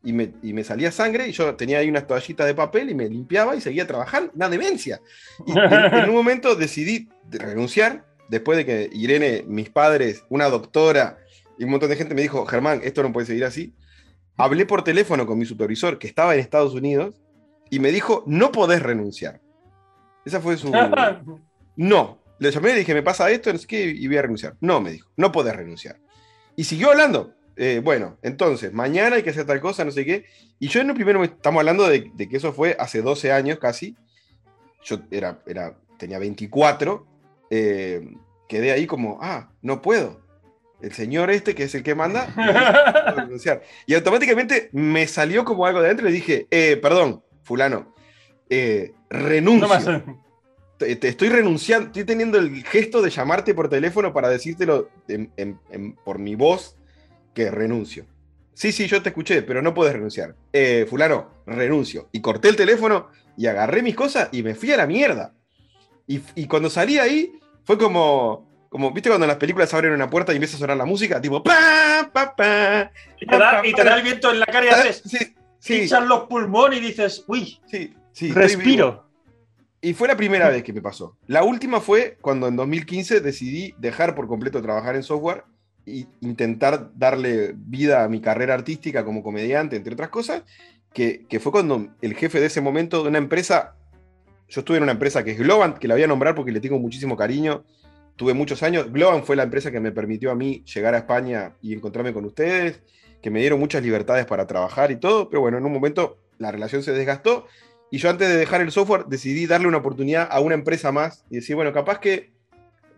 [0.02, 3.54] y me, salía sangre y yo tenía ahí unas toallitas de papel y me limpiaba
[3.54, 4.32] y seguía trabajando.
[4.34, 5.00] Una demencia.
[5.46, 11.18] Y en, un momento decidí renunciar después de que Irene, mis padres, una doctora
[11.60, 13.74] y un montón de gente me dijo, Germán, esto no puede seguir así.
[14.38, 17.20] Hablé por teléfono con mi supervisor que estaba en Estados Unidos
[17.68, 19.42] y me dijo, no podés renunciar.
[20.24, 20.72] Esa fue su...
[21.76, 22.18] no.
[22.38, 24.56] Le llamé y le dije, me pasa esto, no sé qué, y voy a renunciar.
[24.62, 25.98] No, me dijo, no podés renunciar.
[26.56, 27.34] Y siguió hablando.
[27.56, 30.24] Eh, bueno, entonces, mañana hay que hacer tal cosa, no sé qué.
[30.58, 33.98] Y yo en el primero, estamos hablando de, que eso fue hace 12 años casi.
[34.82, 37.06] Yo era, era, tenía 24.
[37.50, 38.14] Eh,
[38.48, 40.29] quedé ahí como, ah, no puedo.
[40.82, 42.28] El señor este, que es el que manda.
[43.86, 47.94] Y automáticamente me salió como algo de adentro y le dije, eh, perdón, fulano,
[49.08, 50.02] renuncio.
[50.78, 54.88] te, estoy renunciando, estoy teniendo el gesto de llamarte por teléfono para decírtelo
[56.04, 56.76] por mi voz
[57.34, 58.06] que renuncio.
[58.60, 60.34] Sí, sí, yo te escuché, pero no puedes renunciar.
[60.52, 62.10] Eh, fulano, renuncio.
[62.12, 65.32] Y corté el teléfono y agarré mis cosas y me fui a la mierda.
[66.06, 67.32] Y, cuando salí ahí,
[67.64, 70.78] fue como, como, ¿viste cuando en las películas abren una puerta y empieza a sonar
[70.78, 71.20] la música?
[71.20, 72.90] Tipo, pa, pa, pa.
[73.20, 73.36] Y te
[73.84, 75.02] da, el viento en la cara y haces,
[75.58, 75.94] sí, sí.
[76.06, 79.06] los pulmones y dices, uy, sí, sí, respiro.
[79.82, 81.18] Y fue la primera vez que me pasó.
[81.26, 85.44] La última fue cuando en 2015 decidí dejar por completo trabajar en software
[85.84, 90.42] intentar darle vida a mi carrera artística como comediante, entre otras cosas,
[90.92, 93.76] que, fue cuando el jefe de ese momento de una empresa,
[94.48, 96.60] yo estuve en una empresa que es Globan, que la voy a nombrar porque le
[96.60, 97.64] tengo muchísimo cariño,
[98.20, 101.54] tuve muchos años, Globan fue la empresa que me permitió a mí llegar a España
[101.62, 102.82] y encontrarme con ustedes,
[103.22, 106.52] que me dieron muchas libertades para trabajar y todo, pero bueno, en un momento la
[106.52, 107.46] relación se desgastó
[107.90, 111.24] y yo antes de dejar el software decidí darle una oportunidad a una empresa más
[111.30, 112.30] y decir, bueno, capaz que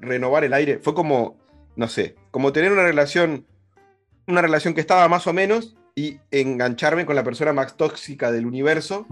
[0.00, 1.38] renovar el aire, fue como
[1.76, 3.46] no sé, como tener una relación,
[4.26, 8.46] una relación que estaba más o menos y engancharme con la persona más tóxica del
[8.46, 9.06] universo,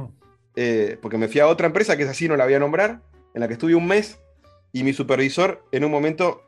[0.57, 3.01] eh, porque me fui a otra empresa que es así, no la voy a nombrar,
[3.35, 4.19] en la que estuve un mes
[4.73, 6.43] y mi supervisor en un momento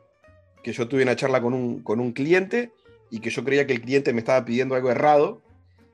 [0.62, 2.72] que yo tuve una charla con un, con un cliente
[3.11, 5.42] y que yo creía que el cliente me estaba pidiendo algo errado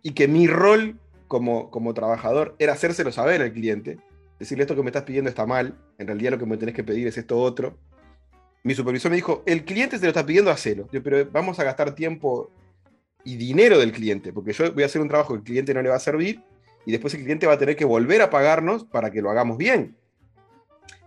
[0.02, 3.98] y que mi rol como, como trabajador era hacérselo saber al cliente,
[4.38, 6.84] decirle esto que me estás pidiendo está mal, en realidad lo que me tenés que
[6.84, 7.76] pedir es esto otro,
[8.62, 10.88] mi supervisor me dijo, el cliente se lo está pidiendo, hacelo.
[10.92, 12.50] Yo, pero vamos a gastar tiempo
[13.24, 15.82] y dinero del cliente, porque yo voy a hacer un trabajo que el cliente no
[15.82, 16.42] le va a servir
[16.84, 19.58] y después el cliente va a tener que volver a pagarnos para que lo hagamos
[19.58, 19.96] bien.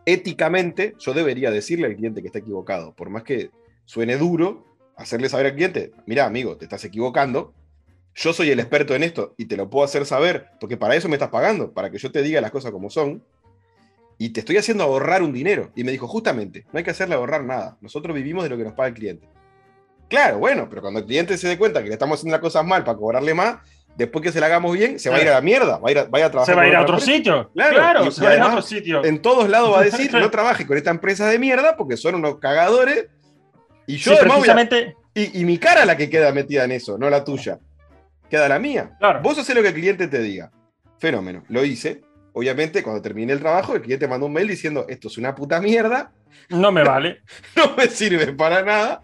[0.06, 3.52] Éticamente, yo debería decirle al cliente que está equivocado, por más que
[3.86, 7.54] suene duro, hacerle saber al cliente, mira amigo, te estás equivocando,
[8.14, 11.08] yo soy el experto en esto y te lo puedo hacer saber, porque para eso
[11.08, 13.24] me estás pagando, para que yo te diga las cosas como son,
[14.18, 15.72] y te estoy haciendo ahorrar un dinero.
[15.76, 18.64] Y me dijo, justamente, no hay que hacerle ahorrar nada, nosotros vivimos de lo que
[18.64, 19.28] nos paga el cliente.
[20.10, 22.66] Claro, bueno, pero cuando el cliente se dé cuenta que le estamos haciendo las cosas
[22.66, 23.60] mal para cobrarle más,
[23.96, 25.92] después que se la hagamos bien, se va a ir a la mierda, va a,
[25.92, 26.46] ir a, trabajar.
[26.46, 27.52] Se va a ir a otro sitio.
[27.54, 29.04] Claro, se va a ir a otro sitio.
[29.04, 32.16] En todos lados va a decir, no trabaje con esta empresa de mierda porque son
[32.16, 33.08] unos cagadores.
[33.88, 34.96] Y yo precisamente...
[35.14, 37.60] y, mi cara la que queda metida en eso, no la tuya.
[38.30, 38.92] Queda la mía.
[39.00, 39.22] Claro.
[39.22, 40.52] Vos haces lo que el cliente te diga.
[41.00, 41.44] Fenómeno.
[41.50, 42.02] Lo hice.
[42.34, 45.60] Obviamente, cuando terminé el trabajo, el cliente mandó un mail diciendo, esto es una puta
[45.60, 46.14] mierda.
[46.50, 47.22] No me vale.
[47.56, 49.04] no me sirve para nada.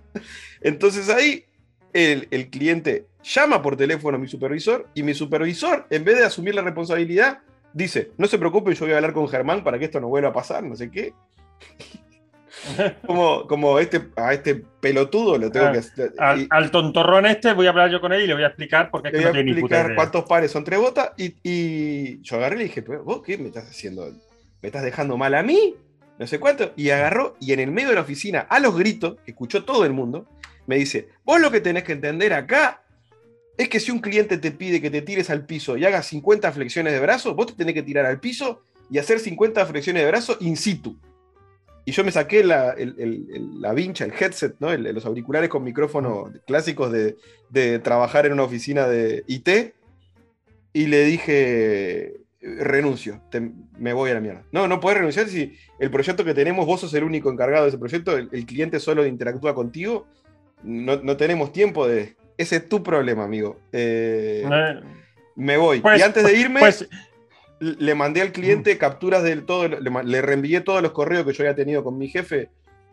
[0.62, 1.46] Entonces ahí
[1.94, 6.26] el, el, cliente llama por teléfono a mi supervisor y mi supervisor, en vez de
[6.26, 7.40] asumir la responsabilidad,
[7.74, 10.30] dice, no se preocupe, yo voy a hablar con Germán para que esto no vuelva
[10.30, 11.14] a pasar, no sé qué.
[13.06, 17.68] como, como este, a este pelotudo lo tengo ah, que al, al, tontorrón este voy
[17.68, 19.96] a hablar yo con él y le voy a explicar porque le voy a explicar
[19.96, 23.48] cuántos pares son tres botas y, y, yo agarré y le dije, ¿vos qué me
[23.48, 24.12] estás haciendo?
[24.62, 25.76] ¿Me estás dejando mal a mí?
[26.18, 26.72] No sé cuánto.
[26.76, 29.86] Y agarró y en el medio de la oficina, a los gritos, que escuchó todo
[29.86, 30.26] el mundo,
[30.66, 32.82] me dice, vos lo que tenés que entender acá
[33.58, 36.52] es que si un cliente te pide que te tires al piso y hagas 50
[36.52, 40.08] flexiones de brazo, vos te tenés que tirar al piso y hacer 50 flexiones de
[40.08, 40.98] brazo in situ.
[41.84, 44.76] Y yo me saqué la, la vincha, el headset, ¿no?
[44.76, 49.74] los auriculares con micrófono clásicos de, trabajar en una oficina de IT
[50.74, 53.22] y le dije, renuncio,
[53.80, 54.44] me voy a la mierda.
[54.52, 57.70] No, no puedes renunciar si el proyecto que tenemos, vos sos el único encargado de
[57.70, 60.06] ese proyecto, el, cliente solo interactúa contigo
[60.64, 62.16] no, tenemos tiempo de...
[62.38, 63.60] Ese es tu problema, amigo.
[63.72, 64.48] Eh,
[65.36, 65.82] me voy.
[65.82, 66.88] Pues, y antes de irme, pues,
[67.60, 68.78] le mandé al cliente mm.
[68.78, 72.50] capturas del todo, le, reenvié todos los correos que yo había tenido con mi jefe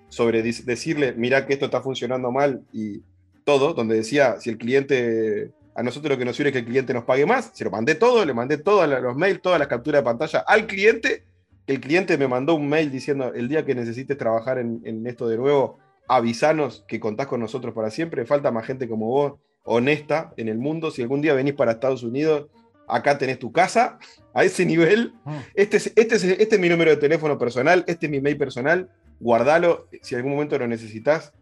[0.08, 3.02] sobre decirle, mira que esto está funcionando mal y
[3.44, 6.66] todo, donde decía, si el cliente, a nosotros lo que nos sirve es que el
[6.66, 9.68] cliente nos pague más, se lo mandé todo, le mandé todos los mails, todas las
[9.68, 11.24] capturas de pantalla al cliente,
[11.66, 15.26] el cliente me mandó un mail diciendo, el día que necesites trabajar en, en esto
[15.26, 15.78] de nuevo,
[16.08, 18.26] avisanos que contás con nosotros para siempre.
[18.26, 20.90] Falta más gente como vos, honesta en el mundo.
[20.90, 22.46] Si algún día venís para Estados Unidos,
[22.86, 23.98] acá tenés tu casa.
[24.32, 25.36] A ese nivel, mm.
[25.54, 28.36] este es, este, es, este es mi número de teléfono personal, este es mi mail
[28.36, 28.90] personal.
[29.20, 29.88] Guardalo.
[30.02, 31.32] Si algún momento lo necesitas,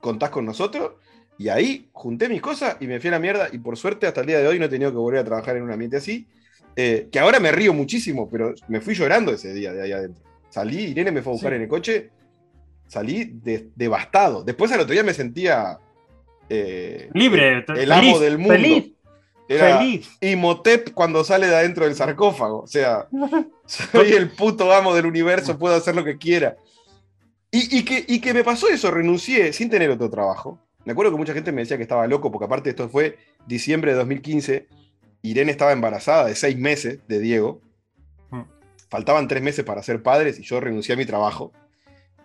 [0.00, 0.92] contás con nosotros.
[1.36, 3.48] Y ahí junté mis cosas y me fui a la mierda.
[3.52, 5.56] Y por suerte, hasta el día de hoy no he tenido que volver a trabajar
[5.56, 6.26] en un ambiente así.
[6.74, 10.24] Eh, que ahora me río muchísimo, pero me fui llorando ese día de ahí adentro.
[10.48, 12.10] Salí, Irene me fue a buscar en el coche
[12.88, 13.40] salí
[13.76, 14.42] devastado.
[14.42, 15.78] Después al otro día me sentía
[16.48, 18.54] eh, libre, el, amo del mundo.
[18.54, 18.92] Feliz.
[19.48, 19.80] Era
[20.20, 22.60] Imhotep cuando sale de adentro del sarcófago.
[22.60, 23.08] O sea,
[23.66, 26.56] soy el puto amo del universo, puedo hacer lo que quiera.
[27.50, 30.60] Y, que, y que me pasó eso, renuncié sin tener otro trabajo.
[30.84, 33.92] Me acuerdo que mucha gente me decía que estaba loco, porque aparte esto fue diciembre
[33.92, 34.68] de 2015.
[35.22, 37.62] Irene estaba embarazada de seis meses de Diego.
[38.30, 38.42] Mm.
[38.90, 41.52] Faltaban tres meses para ser padres y yo renuncié a mi trabajo.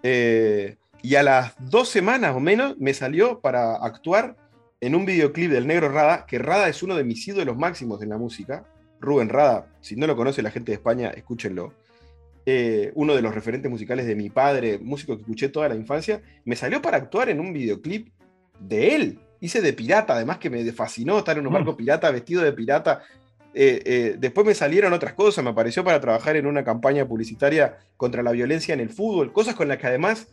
[0.04, 4.36] Eh, y a las dos semanas o menos me salió para actuar
[4.82, 8.10] en un videoclip del negro Rada, que Rada es uno de mis ídolos máximos en
[8.10, 8.66] la música.
[9.00, 11.74] Rubén Rada, si no lo conoce la gente de España, escúchenlo.
[12.46, 16.22] Eh, uno de los referentes musicales de mi padre, músico que escuché toda la infancia,
[16.44, 18.10] me salió para actuar en un videoclip
[18.60, 19.20] de él.
[19.40, 23.04] Hice de pirata, además que me fascinó estar en un barco pirata, vestido de pirata.
[23.56, 28.24] Eh, después me salieron otras cosas, me apareció para trabajar en una campaña publicitaria contra
[28.24, 30.28] la violencia en el fútbol, cosas con las que además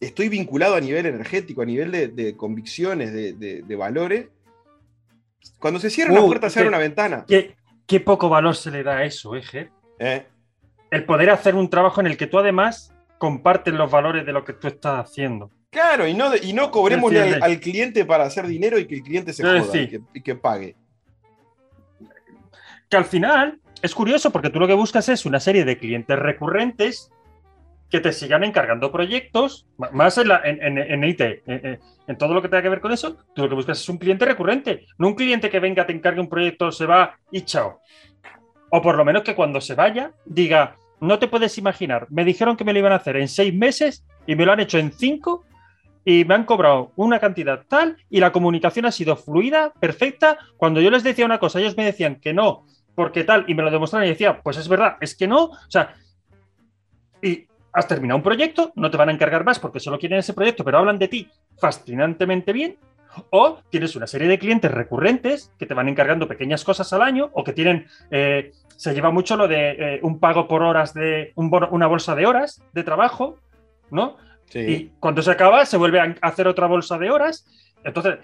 [0.00, 4.28] estoy vinculado a nivel energético, a nivel de, convicciones, de, valores.
[5.58, 7.24] Cuando se cierra una uh, puerta, se abre una ventana.
[7.26, 10.26] Qué, poco valor se le da a eso, ¿eh, ¿eh?
[10.90, 14.44] El poder hacer un trabajo en el que tú además compartes los valores de lo
[14.44, 15.50] que tú estás haciendo.
[15.70, 19.32] Claro, y no, y no cobremos al, cliente para hacer dinero y que el cliente
[19.32, 19.62] se joda
[20.14, 20.76] y que pague
[22.96, 27.10] al final es curioso porque tú lo que buscas es una serie de clientes recurrentes
[27.90, 32.68] que te sigan encargando proyectos, más en, en, IT, en, todo lo que tenga que
[32.68, 35.60] ver con eso, tú lo que buscas es un cliente recurrente, no un cliente que
[35.60, 37.80] venga, te encargue un proyecto, se va y chao.
[38.70, 42.56] O por lo menos que cuando se vaya diga, no te puedes imaginar, me dijeron
[42.56, 44.90] que me lo iban a hacer en seis meses y me lo han hecho en
[44.90, 45.44] cinco
[46.04, 50.38] y me han cobrado una cantidad tal y la comunicación ha sido fluida, perfecta.
[50.56, 53.62] Cuando yo les decía una cosa, ellos me decían que no, porque tal, y me
[53.62, 55.94] lo demostraron y decía, pues es verdad, es que no, o sea,
[57.22, 60.32] y has terminado un proyecto, no te van a encargar más porque solo quieren ese
[60.32, 62.78] proyecto, pero hablan de ti fascinantemente bien,
[63.30, 67.30] o tienes una serie de clientes recurrentes que te van encargando pequeñas cosas al año,
[67.32, 71.32] o que tienen, eh, se lleva mucho lo de eh, un pago por horas de,
[71.36, 73.38] una bolsa de horas de trabajo,
[73.90, 74.16] ¿no?
[74.52, 77.44] Y cuando se acaba, se vuelve a hacer otra bolsa de horas.
[77.82, 78.18] Entonces,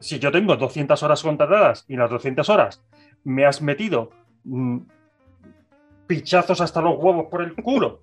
[0.00, 2.82] si yo tengo 200 horas contratadas y las 200 horas
[3.26, 4.10] me has metido
[4.44, 4.78] mm,
[6.06, 8.02] pichazos hasta los huevos por el culo,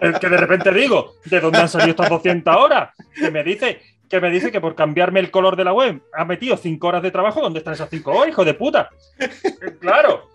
[0.00, 2.90] el que de repente digo, ¿de dónde han salido estas 200 horas?
[3.14, 6.24] Que me dice que me dice que por cambiarme el color de la web ha
[6.24, 7.40] metido 5 horas de trabajo.
[7.40, 8.90] ¿Dónde están esas 5 horas, hijo de puta?
[9.80, 10.30] Claro.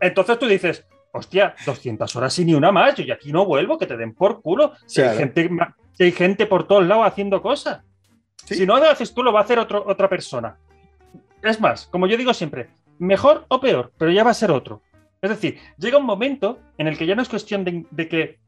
[0.00, 2.94] Entonces tú dices, hostia, 200 horas y ni una más.
[2.94, 4.72] Yo y aquí no vuelvo, que te den por culo.
[4.84, 5.50] Si, hay, gente,
[5.92, 7.82] si hay gente por todos lados haciendo cosas.
[8.44, 10.58] Si no lo haces tú, lo va a hacer otro, otra persona.
[11.42, 14.82] Es más, como yo digo siempre, mejor o peor, pero ya va a ser otro.
[15.20, 18.38] Es decir, llega un momento en el que ya no es cuestión de, que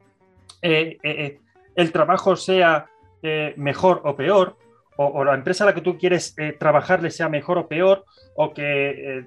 [0.63, 1.41] eh, eh,
[1.75, 2.87] el trabajo sea
[3.23, 4.57] eh, mejor o peor,
[4.97, 8.53] o, la empresa a la que tú quieres eh, trabajarle sea mejor o peor, o
[8.53, 9.27] que eh,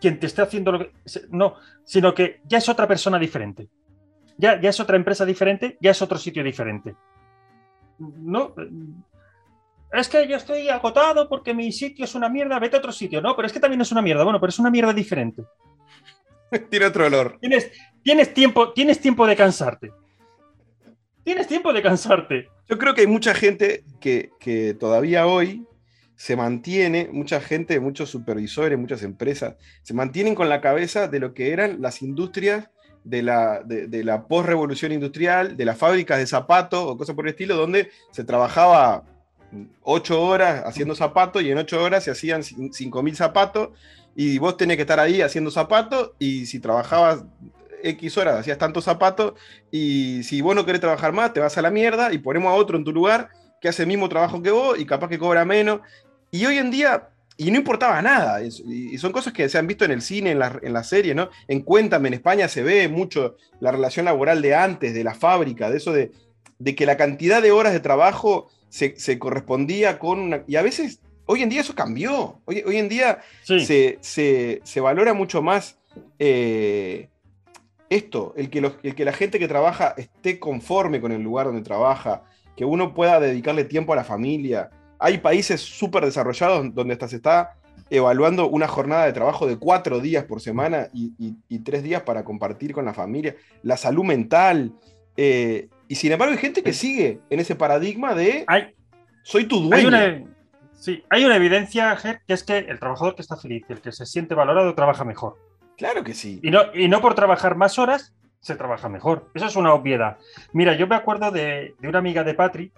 [0.00, 0.92] quien te esté haciendo lo que...
[1.30, 3.68] No, sino que ya es otra persona diferente.
[4.38, 6.94] Ya, ya es otra empresa diferente, ya es otro sitio diferente.
[7.98, 8.54] No,
[9.92, 13.20] es que yo estoy agotado porque mi sitio es una mierda, vete a otro sitio.
[13.20, 14.24] No, pero es que también es una mierda.
[14.24, 15.42] Bueno, pero es una mierda diferente.
[16.70, 17.38] Tiene otro olor.
[17.40, 17.70] Tienes,
[18.02, 19.90] tienes, tiempo, tienes tiempo de cansarte.
[21.24, 22.48] Tienes tiempo de cansarte.
[22.68, 25.66] Yo creo que hay mucha gente que, todavía hoy
[26.16, 31.34] se mantiene, mucha gente, muchos supervisores, muchas empresas, se mantienen con la cabeza de lo
[31.34, 32.70] que eran las industrias
[33.04, 37.30] de la, de, la post-revolución industrial, de las fábricas de zapatos o cosas por el
[37.30, 39.04] estilo, donde se trabajaba
[39.82, 43.70] ocho horas haciendo zapatos y en ocho horas se hacían cinco mil zapatos
[44.14, 47.24] y vos tenés que estar ahí haciendo zapatos y si trabajabas
[47.82, 49.34] X horas hacías tantos zapatos
[49.70, 52.54] y si vos no querés trabajar más, te vas a la mierda y ponemos a
[52.54, 55.44] otro en tu lugar que hace el mismo trabajo que vos y capaz que cobra
[55.44, 55.80] menos.
[56.30, 59.84] Y hoy en día, y no importaba nada, y son cosas que se han visto
[59.84, 61.30] en el cine, en la, en la serie, ¿no?
[61.48, 65.70] En Cuéntame, en España se ve mucho la relación laboral de antes, de la fábrica,
[65.70, 66.12] de eso de,
[66.58, 70.44] de que la cantidad de horas de trabajo se, se correspondía con una...
[70.46, 72.40] Y a veces, hoy en día eso cambió.
[72.46, 75.78] Hoy, hoy en día se, se, se, valora mucho más
[76.18, 77.08] eh,
[77.90, 81.62] esto, el que, el que la gente que trabaja esté conforme con el lugar donde
[81.62, 82.22] trabaja,
[82.56, 84.70] que uno pueda dedicarle tiempo a la familia.
[84.98, 87.56] Hay países súper desarrollados donde hasta se está
[87.90, 92.72] evaluando una jornada de trabajo de cuatro días por semana y, tres días para compartir
[92.72, 94.72] con la familia, la salud mental.
[95.16, 98.46] Eh, y sin embargo hay gente que sigue en ese paradigma de
[99.24, 99.74] soy tu dueño.
[99.74, 100.24] Hay una,
[100.72, 103.90] sí, hay una evidencia, Ger, que es que el trabajador que está feliz, el que
[103.90, 105.36] se siente valorado, trabaja mejor.
[105.76, 106.38] Claro que sí.
[106.44, 109.32] Y no, y no por trabajar más horas se trabaja mejor.
[109.34, 110.18] Eso es una obviedad.
[110.52, 112.72] Mira, yo me acuerdo de, una amiga de Patri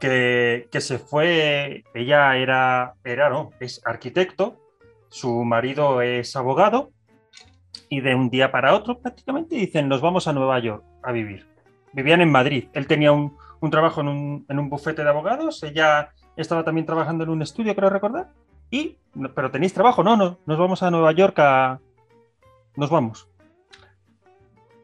[0.00, 4.58] que, se fue, ella era, era, no, es arquitecto,
[5.10, 6.90] su marido es abogado
[7.90, 11.50] y de un día para otro prácticamente dicen, nos vamos a Nueva York a vivir.
[11.92, 12.68] Vivían en Madrid.
[12.72, 13.36] Él tenía un,
[13.70, 17.74] trabajo en un, en un, bufete de abogados, ella estaba también trabajando en un estudio,
[17.74, 18.28] creo recordar.
[18.70, 18.98] Y,
[19.34, 21.80] pero tenéis trabajo, no, no, nos vamos a Nueva York a,
[22.76, 23.28] nos vamos.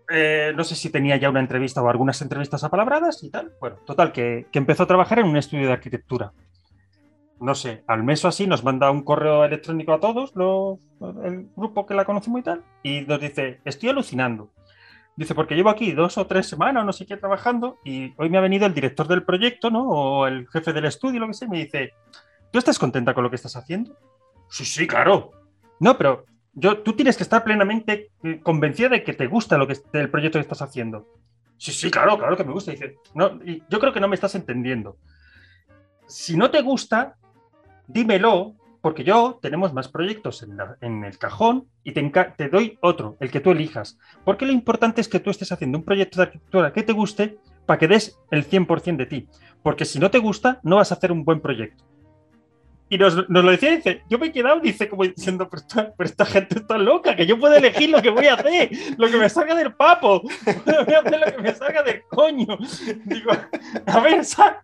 [0.08, 3.52] Eh, no sé si tenía ya una entrevista o algunas entrevistas apalabradas y tal.
[3.60, 6.32] Bueno, total, que, empezó a trabajar en un estudio de arquitectura.
[7.40, 10.78] No sé, al mes o así nos manda un correo electrónico a todos, los,
[11.22, 14.50] el grupo que la conocemos y tal, y nos dice, estoy alucinando.
[15.16, 18.36] Dice, porque llevo aquí dos o tres semanas, no sé qué, trabajando, y hoy me
[18.36, 19.88] ha venido el director del proyecto, ¿no?
[19.88, 21.94] O el jefe del estudio, lo que sea, y me dice,
[22.50, 23.96] ¿tú estás contenta con lo que estás haciendo?
[24.50, 25.30] Sí, sí, claro.
[25.80, 29.66] No, pero yo, tú tienes que estar plenamente eh, convencida de que te gusta lo
[29.66, 31.06] que el proyecto que estás haciendo.
[31.56, 32.72] Sí, sí, claro, claro que me gusta.
[32.72, 34.98] Dice, no, yo creo que no me estás entendiendo.
[36.06, 37.16] Si no te gusta,
[37.86, 38.54] dímelo,
[38.86, 40.46] porque yo tenemos más proyectos
[40.80, 43.98] en, el cajón y te, te, doy otro, el que tú elijas.
[44.24, 47.36] Porque lo importante es que tú estés haciendo un proyecto de arquitectura que te guste
[47.66, 49.28] para que des el 100% de ti.
[49.64, 51.82] Porque si no te gusta, no vas a hacer un buen proyecto.
[52.88, 56.60] Y nos, lo decía, dice, yo me he quedado, dice, como diciendo, pero esta, gente
[56.60, 59.56] está loca, que yo puedo elegir lo que voy a hacer, lo que me salga
[59.56, 60.22] del papo,
[60.86, 62.56] voy a hacer lo que me salga del coño.
[63.04, 63.32] Digo,
[63.86, 64.62] a ver, esa,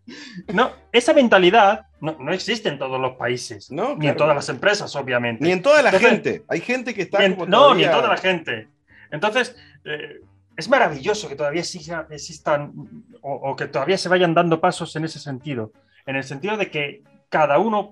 [0.53, 4.49] no, esa mentalidad no, no, existe en todos los países, no, ni en todas las
[4.49, 5.45] empresas, obviamente.
[5.45, 7.27] Ni en toda la gente, hay gente que está...
[7.29, 8.69] no, ni en toda la gente.
[9.11, 10.21] Entonces, eh,
[10.57, 12.73] es maravilloso que todavía existan
[13.21, 15.73] o, o que todavía se vayan dando pasos en ese sentido,
[16.07, 17.03] en el sentido de que
[17.33, 17.91] cada uno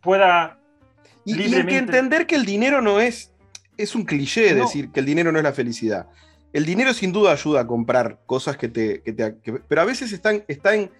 [0.00, 0.60] pueda...
[1.24, 3.32] Y, hay que entender que el dinero no es,
[3.76, 6.06] es un cliché decir que el dinero no es la felicidad.
[6.54, 9.02] El dinero sin duda ayuda a comprar cosas que te...
[9.68, 10.90] pero a veces están, en,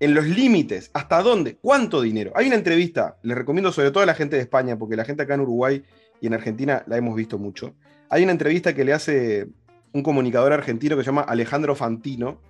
[0.00, 0.90] en los límites.
[0.94, 1.58] ¿Hasta dónde?
[1.60, 2.32] ¿Cuánto dinero?
[2.34, 5.22] Hay una entrevista, les recomiendo sobre todo a la gente de España, porque la gente
[5.22, 5.84] acá en Uruguay
[6.20, 7.74] y en Argentina la hemos visto mucho.
[8.08, 9.46] Hay una entrevista que le hace
[9.92, 12.40] un comunicador argentino que se llama Alejandro Fantino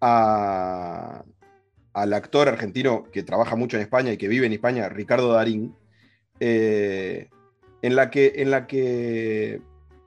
[0.00, 1.22] a,
[1.92, 5.74] al actor argentino que trabaja mucho en España y que vive en España, Ricardo Darín,
[6.40, 7.28] eh,
[7.82, 9.60] en, la que, en la que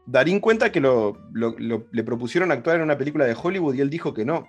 [0.06, 4.26] Darín cuenta que le propusieron actuar en una película de Hollywood y él dijo que
[4.26, 4.48] no.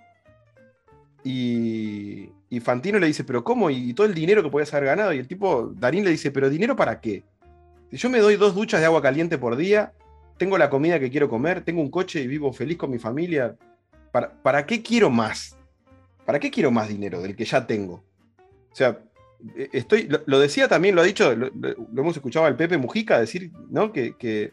[1.24, 3.68] Y, y, Fantino le dice, pero ¿cómo?
[3.68, 5.12] Y, todo el dinero que podías haber ganado.
[5.12, 7.24] Y el tipo, Darín le dice, pero ¿dinero para qué?
[7.91, 9.93] Si yo me doy dos duchas de agua caliente por día,
[10.39, 13.57] tengo la comida que quiero comer, tengo un coche y vivo feliz con mi familia,
[14.12, 15.55] ¿para, ¿para qué quiero más?
[16.26, 18.04] ¿Para qué quiero más dinero del que ya tengo?
[18.72, 18.98] O sea,
[19.56, 21.50] e, estoy, lo, decía también, lo ha dicho, lo,
[21.96, 23.92] hemos escuchado al Pepe Mujica decir, ¿no?
[23.92, 24.52] Que, que,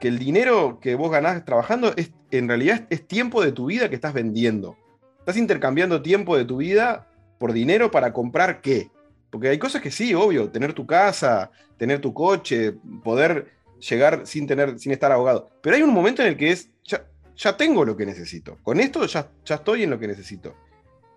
[0.00, 3.96] el dinero que vos ganás trabajando es, en realidad es tiempo de tu vida que
[3.96, 4.76] estás vendiendo.
[5.18, 7.08] Estás intercambiando tiempo de tu vida
[7.38, 8.90] por dinero para comprar qué.
[9.28, 13.48] Porque hay cosas que sí, obvio, tener tu casa, tener tu coche, poder
[13.80, 15.50] llegar sin, tener, sin estar ahogado.
[15.60, 17.04] Pero hay un momento en el que es, ya,
[17.36, 18.56] ya tengo lo que necesito.
[18.62, 20.54] Con esto ya, ya estoy en lo que necesito.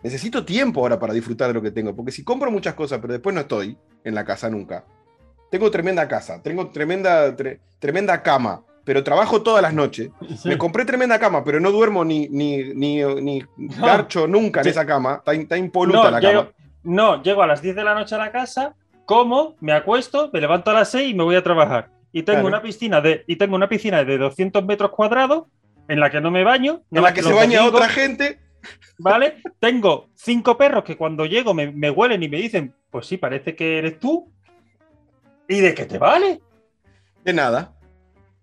[0.03, 3.13] Necesito tiempo ahora para disfrutar de lo que tengo, porque si compro muchas cosas, pero
[3.13, 4.85] después no estoy en la casa nunca.
[5.49, 7.35] Tengo tremenda casa, tengo tremenda,
[7.79, 10.09] tremenda cama, pero trabajo todas las noches.
[10.45, 14.85] Me compré tremenda cama, pero no duermo ni, ni, ni, ni garcho nunca en esa
[14.85, 15.15] cama.
[15.15, 16.49] Está, está impoluta la cama.
[16.83, 18.75] No, llego a las 10 de la noche a la casa,
[19.05, 21.89] como, me acuesto, me levanto a las 6 y me voy a trabajar.
[22.11, 25.43] Y tengo, una, piscina de, y tengo una piscina de 200 metros cuadrados
[25.87, 26.81] en la que no me baño.
[26.91, 28.39] En la que se baña otra gente
[28.97, 29.41] ¿Vale?
[29.59, 33.77] Tengo cinco perros que cuando llego me, huelen y me dicen, pues sí, parece que
[33.77, 34.31] eres tú.
[35.47, 36.41] ¿Y de qué te vale?
[37.23, 37.73] De nada.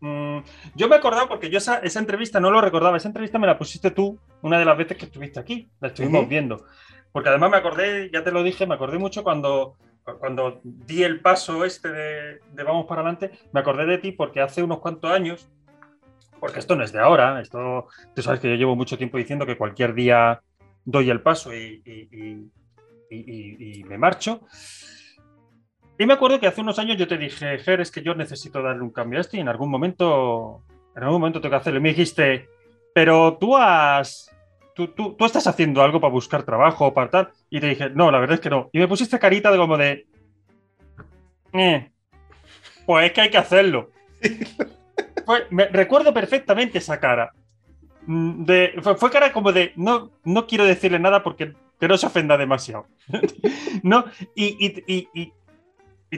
[0.00, 0.38] Mm,
[0.74, 2.96] yo me he acordado porque yo esa, entrevista no lo recordaba.
[2.96, 5.68] Esa entrevista me la pusiste tú una de las veces que estuviste aquí.
[5.80, 6.64] La estuvimos viendo.
[7.12, 9.76] Porque además me acordé, ya te lo dije, me acordé mucho cuando,
[10.18, 13.30] cuando di el paso este de, de Vamos para adelante.
[13.52, 15.48] Me acordé de ti porque hace unos cuantos años
[16.41, 19.47] porque esto no es de ahora, esto, tú sabes que yo llevo mucho tiempo diciendo
[19.47, 20.41] que cualquier día
[20.84, 22.51] doy el paso y,
[23.89, 24.41] me marcho.
[25.99, 28.62] Y me acuerdo que hace unos años yo te dije, Ger, es que yo necesito
[28.62, 30.62] darle un cambio a esto y en algún momento,
[30.95, 31.80] en algún momento tengo que hacerlo.
[31.80, 32.49] Y me dijiste,
[32.95, 34.30] pero tú has,
[34.74, 37.30] tú, tú, tú estás haciendo algo para buscar trabajo o para tal.
[37.51, 38.70] Y te dije, no, la verdad es que no.
[38.72, 40.07] Y me pusiste carita de como de,
[41.53, 41.91] eh,
[42.86, 43.91] pues es que hay que hacerlo.
[45.51, 47.33] me recuerdo perfectamente esa cara.
[48.07, 48.45] Mm,
[48.97, 52.87] fue, cara como de, no, no quiero decirle nada porque que no se ofenda demasiado.
[53.83, 54.05] no,
[54.35, 55.33] y,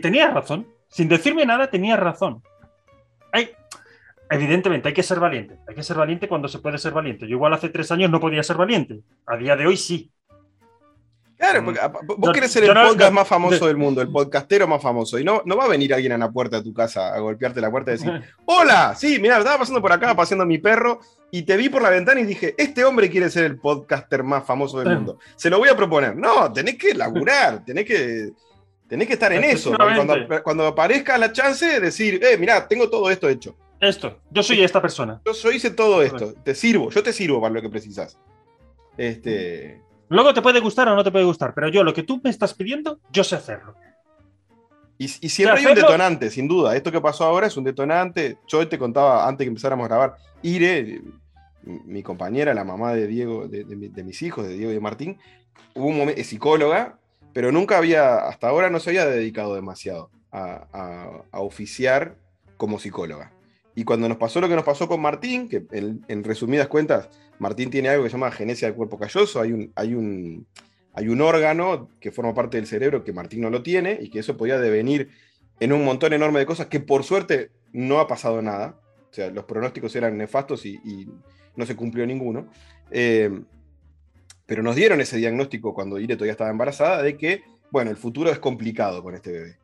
[0.00, 0.66] tenía razón.
[0.88, 2.42] Sin decirme nada, tenía razón.
[4.32, 5.58] Evidentemente, hay que ser valiente.
[5.66, 7.26] Hay que ser valiente cuando se puede ser valiente.
[7.26, 9.00] Yo igual hace tres años no podía ser valiente.
[9.26, 10.12] A día de hoy sí.
[11.40, 12.20] Claro, porque mm.
[12.20, 15.40] vos querés ser el podcast más famoso del mundo, el podcastero más famoso, y no,
[15.46, 17.92] no va a venir alguien a la puerta de tu casa a golpearte la puerta
[17.92, 18.12] y decir,
[18.44, 21.80] hola, sí, mira, estaba pasando por acá, paseando a mi perro, y te vi por
[21.80, 25.18] la ventana y dije, este hombre quiere ser el podcaster más famoso del mundo.
[25.34, 26.14] Se lo voy a proponer.
[26.14, 28.32] No, tenés que laburar, tenés que,
[28.86, 29.72] tenés que estar en eso.
[29.74, 33.56] Cuando, cuando, aparezca la chance de decir, eh, mira, tengo todo esto hecho.
[33.80, 35.22] Esto, yo soy esta persona.
[35.24, 38.18] Yo soy hice todo esto, te sirvo, yo te sirvo para lo que precisas.
[38.98, 39.80] Este,
[40.10, 42.30] Luego te puede gustar o no te puede gustar, pero yo lo que tú me
[42.30, 43.76] estás pidiendo, yo sé hacerlo.
[44.98, 46.76] Y, siempre hay un detonante, sin duda.
[46.76, 48.36] Esto que pasó ahora es un detonante.
[48.46, 50.16] Yo te contaba antes que empezáramos a grabar.
[50.42, 51.00] Ire,
[51.62, 53.64] mi compañera, la mamá de Diego, de,
[54.04, 55.18] mis hijos, de Diego y de Martín,
[55.74, 56.98] hubo un momento, es psicóloga,
[57.32, 62.16] pero nunca había, hasta ahora no se había dedicado demasiado a, oficiar
[62.58, 63.32] como psicóloga.
[63.74, 67.08] Y cuando nos pasó lo que nos pasó con Martín, que en resumidas cuentas
[67.40, 70.46] Martín tiene algo que se llama genesia del cuerpo calloso, hay un, hay un,
[70.92, 74.18] hay un órgano que forma parte del cerebro que Martín no lo tiene y que
[74.18, 75.08] eso podía devenir
[75.58, 78.78] en un montón enorme de cosas que por suerte no ha pasado nada.
[79.10, 81.08] O sea, los pronósticos eran nefastos y,
[81.56, 82.48] no se cumplió ninguno.
[82.90, 83.40] Eh,
[84.44, 88.30] pero nos dieron ese diagnóstico cuando Ire todavía estaba embarazada de que, bueno, el futuro
[88.30, 89.58] es complicado con este bebé.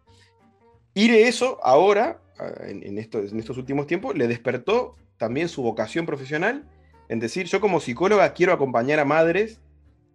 [0.94, 2.20] Ire eso ahora,
[2.66, 6.66] en, en estos últimos tiempos, le despertó también su vocación profesional
[7.08, 9.60] en decir, yo como psicóloga quiero acompañar a madres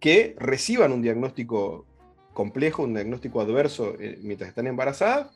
[0.00, 1.86] que reciban un diagnóstico
[2.32, 5.30] complejo, un diagnóstico adverso eh, mientras están embarazadas.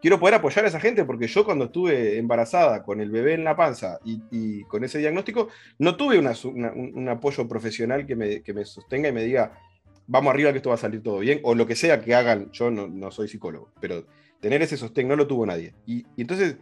[0.00, 3.44] Quiero poder apoyar a esa gente porque yo cuando estuve embarazada con el bebé en
[3.44, 5.48] la panza y, con ese diagnóstico,
[5.78, 9.58] no tuve un apoyo profesional que me, sostenga y me diga,
[10.06, 12.50] vamos arriba que esto va a salir todo bien, o lo que sea que hagan,
[12.52, 14.04] yo no, soy psicólogo, pero
[14.40, 15.72] tener ese sostén no lo tuvo nadie.
[15.86, 16.58] y entonces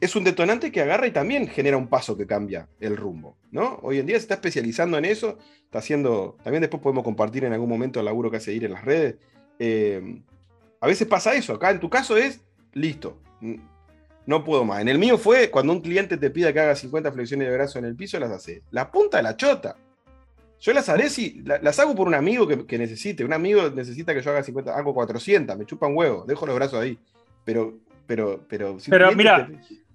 [0.00, 3.78] es un detonante que agarra y también genera un paso que cambia el rumbo, ¿no?
[3.82, 7.52] Hoy en día se está especializando en eso, está haciendo, también después podemos compartir en
[7.52, 9.16] algún momento el laburo que hace ir en las redes.
[9.58, 10.22] Eh,
[10.80, 12.40] a veces pasa eso, acá en tu caso es,
[12.72, 13.20] listo,
[14.26, 14.80] no puedo más.
[14.80, 17.78] En el mío fue cuando un cliente te pide que haga 50 flexiones de brazo
[17.78, 18.62] en el piso, las hace.
[18.70, 19.76] La punta de la chota.
[20.60, 23.24] Yo las haré si las hago por un amigo que, necesite.
[23.24, 26.56] Un amigo necesita que yo haga 50, hago 400, me chupa un huevo, dejo los
[26.56, 26.98] brazos ahí.
[27.44, 28.76] Pero, pero, pero.
[28.90, 29.48] pero mira,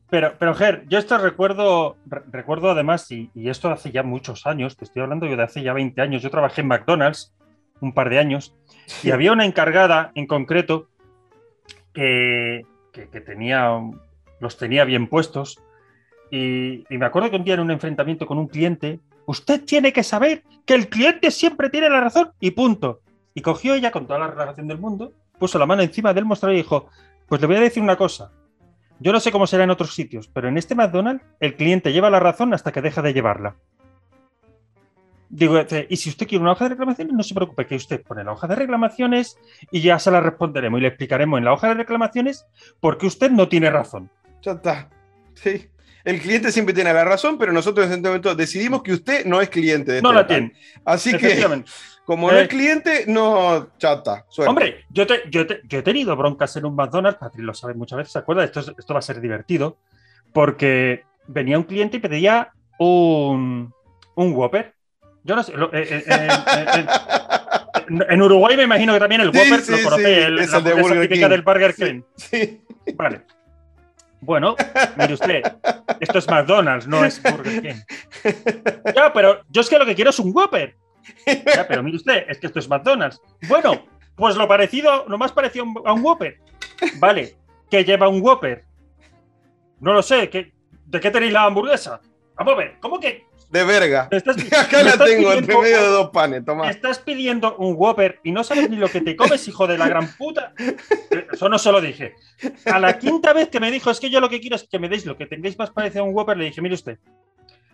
[0.09, 1.97] pero, pero Ger, yo esto recuerdo,
[2.31, 5.63] recuerdo además, y, y, esto hace ya muchos años, te estoy hablando yo de hace
[5.63, 6.21] ya 20 años.
[6.21, 7.33] Yo trabajé en McDonald's
[7.81, 8.55] un par de años
[9.03, 10.87] y había una encargada en concreto
[11.93, 13.79] que, que, tenía,
[14.39, 15.59] los tenía bien puestos.
[16.31, 19.93] Y, y me acuerdo que un día en un enfrentamiento con un cliente Usted tiene
[19.93, 23.01] que saber que el cliente siempre tiene la razón y punto.
[23.33, 26.55] Y cogió ella con toda la relación del mundo, puso la mano encima del mostrador
[26.55, 26.89] y dijo,
[27.27, 28.31] pues le voy a decir una cosa.
[28.99, 32.09] Yo no sé cómo será en otros sitios, pero en este McDonald's el cliente lleva
[32.09, 33.55] la razón hasta que deja de llevarla.
[35.29, 38.23] Digo, y si usted quiere una hoja de reclamaciones, no se preocupe, que usted pone
[38.23, 39.39] la hoja de reclamaciones
[39.71, 42.45] y ya se la responderemos y le explicaremos en la hoja de reclamaciones
[42.79, 44.11] por qué usted no tiene razón.
[44.43, 44.89] Ya.
[45.33, 45.72] Sí
[46.05, 49.41] el cliente siempre tiene la razón, pero nosotros en este momento decidimos que usted no
[49.41, 50.53] es cliente de No la tiene.
[50.83, 51.45] Así que,
[52.05, 54.25] como no es eh, cliente, no chata.
[54.45, 58.43] Hombre, yo, he tenido broncas en un McDonald's, Patrick lo sabe muchas veces, ¿se acuerda?
[58.43, 59.77] Esto, esto va a ser divertido,
[60.33, 63.73] porque venía un cliente y pedía un,
[64.15, 64.73] un Whopper.
[65.23, 65.53] Yo no sé.
[65.71, 66.85] Eh, eh,
[68.09, 71.43] en Uruguay me imagino que también el Whopper lo conoce, el, la de típica del
[71.43, 72.01] Burger King.
[72.17, 72.61] Sí.
[72.95, 73.21] Vale.
[74.25, 74.55] Bueno,
[74.95, 75.41] mire usted,
[75.99, 77.81] esto es McDonald's, no es Burger King.
[78.95, 80.77] Ya, pero yo es que lo que quiero es un Whopper.
[81.25, 83.21] Ya, pero mire usted, es que esto es McDonald's.
[83.47, 86.39] Bueno, pues lo parecido, lo más parecido a un Whopper.
[86.99, 87.35] Vale,
[87.69, 88.63] ¿qué lleva un Whopper?
[89.79, 90.29] No lo sé,
[90.85, 91.99] ¿de qué tenéis la hamburguesa?
[92.35, 94.09] Vamos a ver, ¿cómo que de verga.
[94.59, 96.71] Acá la tengo entre medio de dos panes, toma.
[96.71, 99.87] Estás pidiendo un Whopper y no sabes ni lo que te comes, hijo de la
[99.87, 100.53] gran puta.
[101.31, 102.15] Eso no se lo dije.
[102.65, 104.79] A la quinta vez que me dijo, es que yo lo que quiero es que
[104.79, 106.97] me deis lo que tengáis más parecido a un Whopper, le dije, mire usted,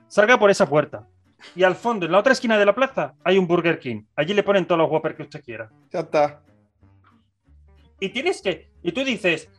[0.09, 1.07] salga por esa puerta.
[1.55, 4.03] Y al fondo, en la otra esquina de la plaza, hay un Burger King.
[4.17, 5.71] Allí le ponen todos los Whopper que usted quiera.
[5.93, 6.41] Ya está.
[8.01, 8.69] Y tienes que.
[8.83, 9.49] Y tú dices,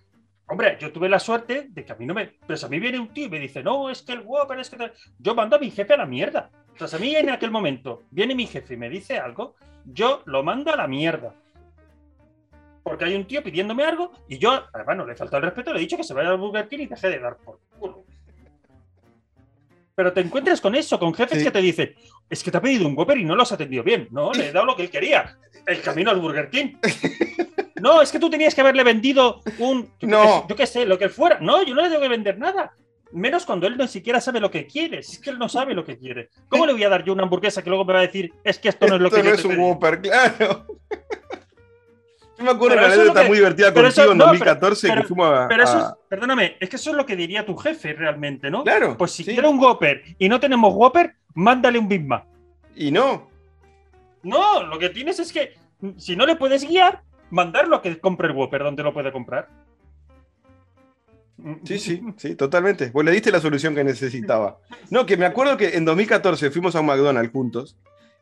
[0.51, 2.26] Hombre, yo tuve la suerte de que a mí no me.
[2.44, 4.68] Pues a mí viene un tío y me dice, no, es que el Whopper es
[4.68, 4.90] que.
[5.20, 6.51] Yo mando a mi jefe a la mierda.
[6.72, 10.42] Entonces a mí en aquel momento viene mi jefe y me dice algo, yo lo
[10.42, 11.32] mando a la mierda.
[12.82, 15.78] Porque hay un tío pidiéndome algo y yo, además, no le falta el respeto, le
[15.78, 18.05] he dicho que se vaya al Burger King y deje de dar por culo.
[19.94, 21.94] Pero te encuentras con eso, con jefes que te dicen,
[22.28, 24.09] es que te ha pedido un Whopper y no lo has atendido bien.
[24.11, 25.38] No, le he dado lo que él quería.
[25.64, 26.74] El camino al Burger King.
[27.81, 29.91] No, es que tú tenías que haberle vendido un.
[30.03, 30.47] No.
[30.49, 31.39] Yo qué sé, lo que fuera.
[31.41, 32.72] No, yo no le tengo que vender nada.
[33.12, 34.99] Menos cuando él no siquiera sabe lo que quiere.
[34.99, 36.28] es que él no sabe lo que quiere.
[36.49, 38.59] ¿Cómo le voy a dar yo una hamburguesa que luego me va a decir, es
[38.59, 40.66] que esto no es lo que no es un Whopper, claro.
[42.41, 45.62] Yo me acuerdo de una anécdota muy divertida contigo en 2014 que fuimos a, Pero
[45.62, 48.64] eso perdóname, es que eso es lo que diría tu jefe realmente, ¿no?
[48.64, 48.97] Claro.
[48.97, 52.24] Pues si quiere un Whopper y no tenemos Whopper, mándale un Big Mac.
[52.74, 53.28] Y no.
[54.22, 55.55] No, lo que tienes es que
[55.99, 59.49] si no le puedes guiar, mandarlo a que compre el Whopper donde lo puede comprar.
[61.64, 62.91] Sí, sí, sí, totalmente.
[62.91, 64.59] Vos le diste la solución que necesitaba.
[64.91, 67.76] No, que me acuerdo que en 2014 fuimos a un McDonald's juntos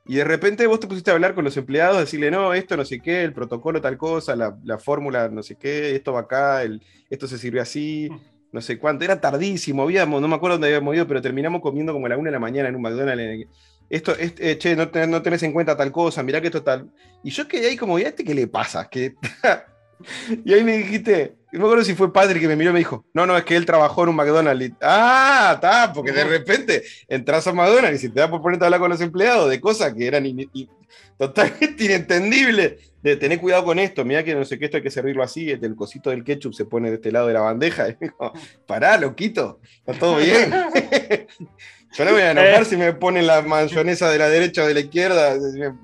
[0.06, 2.84] y de repente vos te pusiste a hablar con los empleados, decirle, no, esto no
[2.84, 6.82] sé qué, el protocolo tal cosa, la, fórmula no sé qué, esto va acá, el,
[7.10, 8.08] esto se sirve así,
[8.52, 9.04] no sé cuánto.
[9.04, 12.16] Era tardísimo, habíamos, no me acuerdo dónde habíamos ido, pero terminamos comiendo como a la
[12.16, 13.48] una de la mañana en un McDonald's
[13.90, 16.90] esto, eh, che, no, tenés en cuenta tal cosa, mirá que esto tal.
[17.22, 18.88] Y yo quedé ahí como, ¿y a este qué le pasa?
[20.44, 22.78] y ahí me dijiste, no me acuerdo si fue padre que me miró y me
[22.80, 24.76] dijo, no, no, es que él trabajó en un McDonald's.
[24.82, 28.66] ah, está, porque de repente entras a McDonald's y si te da por ponerte a
[28.66, 30.24] hablar con los empleados de cosas que eran
[31.16, 32.92] totalmente inentendibles.
[33.00, 35.48] De tener cuidado con esto, mira que no sé qué, esto hay que servirlo así,
[35.50, 37.88] el cosito del ketchup se pone de este lado de la bandeja.
[37.90, 38.32] Y dijo,
[38.66, 40.52] pará, loquito, está todo bien.
[41.94, 42.64] Yo le voy a enojar eh.
[42.64, 45.34] si me pone la mayonesa de la derecha o de la izquierda.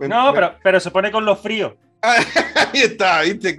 [0.00, 1.76] no, pero, pero se pone con lo frío.
[2.02, 3.57] Ahí está, ¿viste?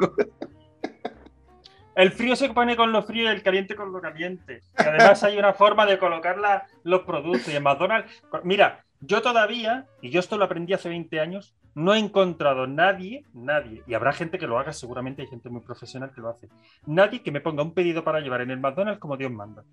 [1.95, 4.61] El frío se pone con lo frío y el caliente con lo caliente.
[4.77, 6.37] Y además hay una forma de colocar
[6.83, 7.51] los productos.
[7.51, 8.11] Y en McDonald's,
[8.43, 13.25] mira, yo todavía, y yo esto lo aprendí hace 20 años, no he encontrado nadie,
[13.33, 16.47] nadie, y habrá gente que lo haga, seguramente hay gente muy profesional que lo hace,
[16.85, 19.63] nadie que me ponga un pedido para llevar en el McDonald's como Dios manda.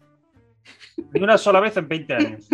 [1.12, 2.48] Ni una sola vez en 20 años.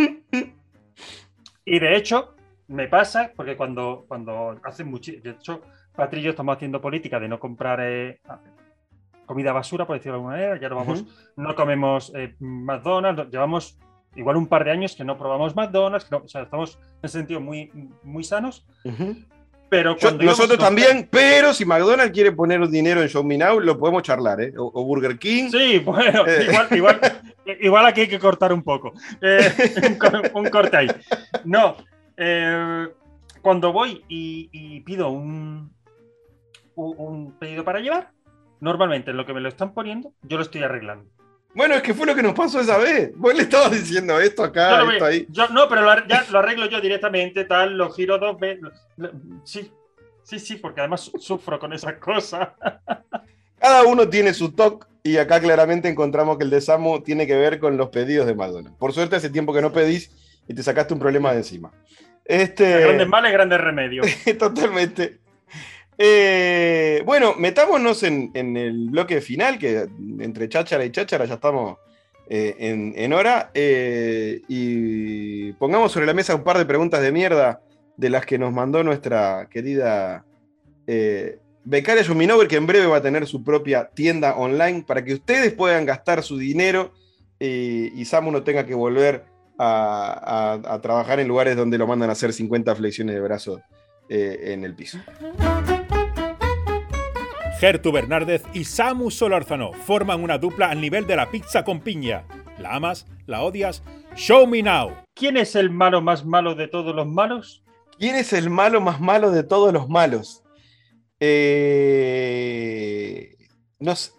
[1.64, 2.34] Y de hecho,
[2.68, 5.12] me pasa, porque cuando, cuando hacen mucho.
[5.22, 5.60] De hecho,
[5.94, 8.20] Patri y yo estamos haciendo política de no comprar eh,
[9.26, 10.60] comida basura, por decirlo de alguna manera.
[10.60, 11.04] Ya no vamos,
[11.36, 13.78] no comemos eh, McDonald's, llevamos
[14.16, 17.70] igual un par de años que no probamos McDonald's, o sea, estamos en sentido muy,
[18.02, 18.66] muy sanos.
[19.70, 24.02] Pero nosotros también, pero si McDonald's quiere poner dinero en Show Me Now, lo podemos
[24.02, 24.52] charlar, ¿eh?
[24.56, 25.50] O, Burger King.
[25.50, 26.46] Sí, bueno, eh.
[26.74, 27.00] igual,
[27.60, 28.94] igual, aquí hay que cortar un poco.
[29.20, 29.52] Eh,
[30.34, 30.88] un, corte ahí.
[31.44, 31.76] No.
[32.16, 32.88] Eh,
[33.42, 35.70] cuando voy y, pido un,
[36.74, 38.12] un pedido para llevar,
[38.60, 41.10] normalmente lo que me lo están poniendo, yo lo estoy arreglando.
[41.54, 43.10] Bueno, es que fue lo que nos pasó esa vez.
[43.16, 45.26] Vos le estabas diciendo esto acá, esto ahí.
[45.50, 48.68] no, pero lo, ya lo arreglo yo directamente, tal, lo giro dos veces.
[49.44, 49.70] Sí,
[50.22, 52.48] sí, sí, porque además sufro con esas cosas.
[53.58, 57.36] Cada uno tiene su toque y acá claramente encontramos que el de Samu tiene que
[57.36, 58.78] ver con los pedidos de McDonald's.
[58.78, 60.10] Por suerte hace tiempo que no pedís
[60.46, 61.72] y te sacaste un problema de encima.
[62.24, 62.80] Este...
[62.80, 64.06] Grandes males, grandes remedios.
[64.38, 65.18] Totalmente.
[66.00, 69.88] Eh, bueno, metámonos en, el bloque final, que
[70.20, 71.78] entre cháchara y cháchara ya estamos
[72.30, 72.54] eh,
[72.96, 77.60] en, hora, eh, y pongamos sobre la mesa un par de preguntas de mierda
[77.96, 80.24] de las que nos mandó nuestra querida
[81.64, 85.52] becaria Yuminover, que en breve va a tener su propia tienda online para que ustedes
[85.52, 86.94] puedan gastar su dinero
[87.40, 89.24] y Samu no tenga que volver
[89.58, 93.60] a, trabajar en lugares donde lo mandan a hacer 50 flexiones de brazo
[94.08, 94.98] en el piso.
[97.58, 102.24] Gertu Bernárdez y Samu Solórzano forman una dupla al nivel de la pizza con piña.
[102.56, 103.08] ¿La amas?
[103.26, 103.82] ¿La odias?
[104.14, 104.92] Show me now.
[105.12, 107.64] ¿Quién es el malo más malo de todos los malos?
[107.98, 110.44] ¿Quién es el malo más malo de todos los malos?
[111.18, 111.66] Eh,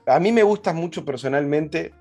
[0.05, 1.93] a mí me gusta mucho personalmente,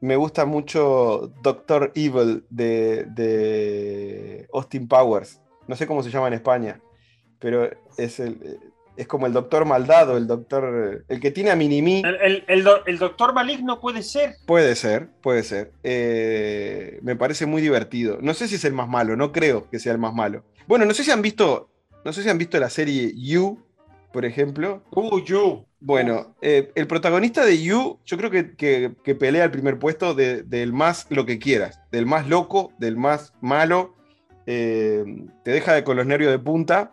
[0.00, 5.42] me gusta mucho Doctor Evil de, de Austin Powers.
[5.66, 6.80] No sé cómo se llama en España,
[7.38, 7.68] pero
[7.98, 8.58] es el,
[8.98, 11.04] es como el doctor maldado, el doctor.
[11.08, 12.02] El que tiene a Minimi.
[12.04, 14.34] El, el, doctor maligno puede ser.
[14.44, 15.70] Puede ser, puede ser.
[15.84, 18.18] Eh, me parece muy divertido.
[18.20, 20.42] No sé si es el más malo, no creo que sea el más malo.
[20.66, 21.70] Bueno, no sé si han visto.
[22.04, 23.62] No sé si han visto la serie You,
[24.12, 24.82] por ejemplo.
[24.90, 25.64] Uh, You.
[25.78, 31.06] Bueno, eh, el protagonista de You, yo creo que, pelea el primer puesto del más
[31.08, 33.94] lo que quieras, del más loco, del más malo.
[34.46, 35.04] Eh,
[35.44, 36.90] te deja con los nervios de punta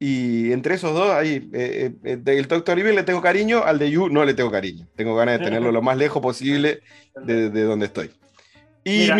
[0.00, 3.90] y entre esos dos, ahí, eh, eh, del Doctor Evil le tengo cariño, al de
[3.90, 4.86] You no le tengo cariño.
[4.94, 6.82] Tengo ganas de tenerlo lo más lejos posible
[7.16, 8.10] de, donde estoy.
[8.84, 9.10] Y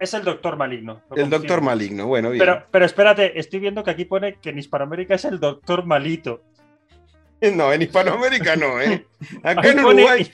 [0.00, 1.02] es, el Doctor Maligno.
[1.16, 2.38] El Doctor Maligno, bueno, bien.
[2.38, 6.42] Pero, pero espérate, estoy viendo que aquí pone que en Hispanoamérica es el Doctor Malito.
[7.40, 9.06] No, en Hispanoamérica no, ¿eh?
[9.44, 10.28] Acá en Uruguay.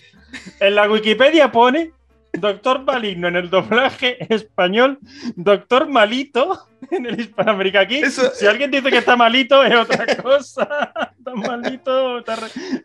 [0.59, 1.93] En la Wikipedia pone
[2.39, 4.99] Doctor Maligno en el doblaje español,
[5.37, 7.81] Doctor Malito en el Hispanoamérica.
[7.81, 10.93] Aquí, si alguien dice que está malito, es otra cosa.
[11.19, 12.37] Está malito, está,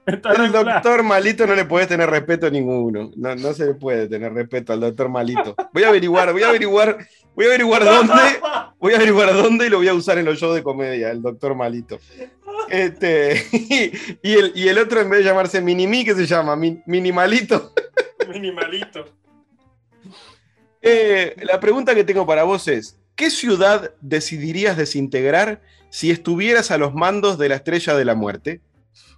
[0.06, 3.12] El doctor malito no le puedes tener respeto a ninguno.
[3.16, 5.56] No, no se le puede tener respeto al doctor malito.
[5.74, 6.97] Voy a averiguar, voy a averiguar,
[7.36, 8.14] voy a averiguar dónde,
[8.80, 11.22] voy a averiguar dónde y lo voy a usar en los shows de comedia, el
[11.22, 12.00] doctor malito.
[12.70, 13.45] Este,
[14.24, 16.56] y, el, y el otro, en vez de llamarse Minimi, ¿qué se llama?
[16.56, 17.74] Minimalito.
[18.32, 19.06] Minimalito.
[20.82, 26.78] Eh, la pregunta que tengo para vos es, ¿qué ciudad decidirías desintegrar si estuvieras a
[26.78, 28.62] los mandos de la Estrella de la Muerte?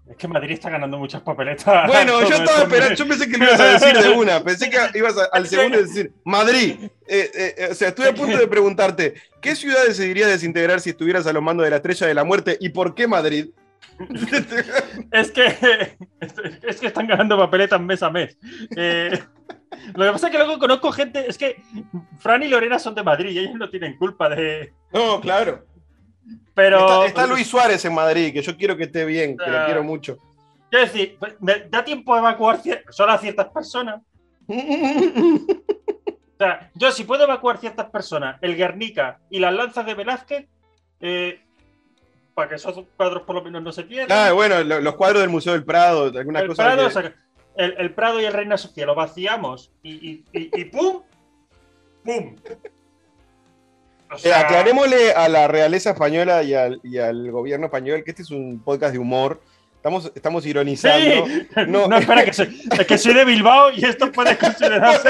[0.09, 1.87] Es que Madrid está ganando muchas papeletas.
[1.87, 4.77] Bueno, yo estaba esperando, yo pensé que lo ibas a decir de una, pensé que
[4.97, 6.75] ibas al segundo a decir Madrid.
[7.07, 11.27] Eh, eh, o sea, estoy a punto de preguntarte, ¿qué ciudad decidirías desintegrar si estuvieras
[11.27, 13.49] a los mandos de la Estrella de la Muerte y por qué Madrid?
[15.11, 15.95] es que
[16.63, 18.37] es que están ganando papeletas mes a mes.
[18.75, 19.19] Eh,
[19.95, 21.61] lo que pasa es que luego conozco gente, es que
[22.19, 24.73] Fran y Lorena son de Madrid y ellos no tienen culpa de.
[24.91, 25.65] No, claro.
[26.53, 27.05] Pero.
[27.05, 30.17] Está, Luis Suárez en Madrid, que yo quiero que esté bien, que lo quiero mucho.
[30.69, 34.01] Quiero decir, pues, ¿me da tiempo de evacuar solo a ciertas personas?
[34.47, 40.47] o sea, yo si puedo evacuar ciertas personas, el Guernica y las lanzas de Velázquez,
[41.01, 41.41] eh,
[42.33, 44.17] para que esos cuadros por lo menos no se pierdan.
[44.17, 47.03] Ah, bueno, los cuadros del Museo del Prado, algunas cosas.
[47.03, 47.13] que
[47.55, 51.01] el, Prado y el Reina Sofía lo vaciamos y, y, ¡pum!
[52.03, 52.35] ¡pum!
[54.23, 58.93] Eh, aclarémosle a la realeza española y al, gobierno español que este es un podcast
[58.93, 59.41] de humor.
[59.81, 61.25] Estamos, estamos ironizando.
[61.67, 62.55] No, espera, que soy,
[62.87, 65.09] que soy de Bilbao y esto puede considerarse.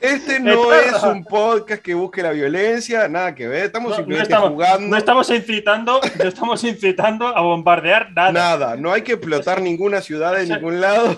[0.00, 3.64] este no es un podcast que busque la violencia, nada que ver.
[3.64, 4.86] Estamos simplemente jugando.
[4.86, 8.30] No estamos incitando, no estamos incitando a bombardear nada.
[8.30, 11.16] Nada, no hay que explotar ninguna ciudad en ningún lado.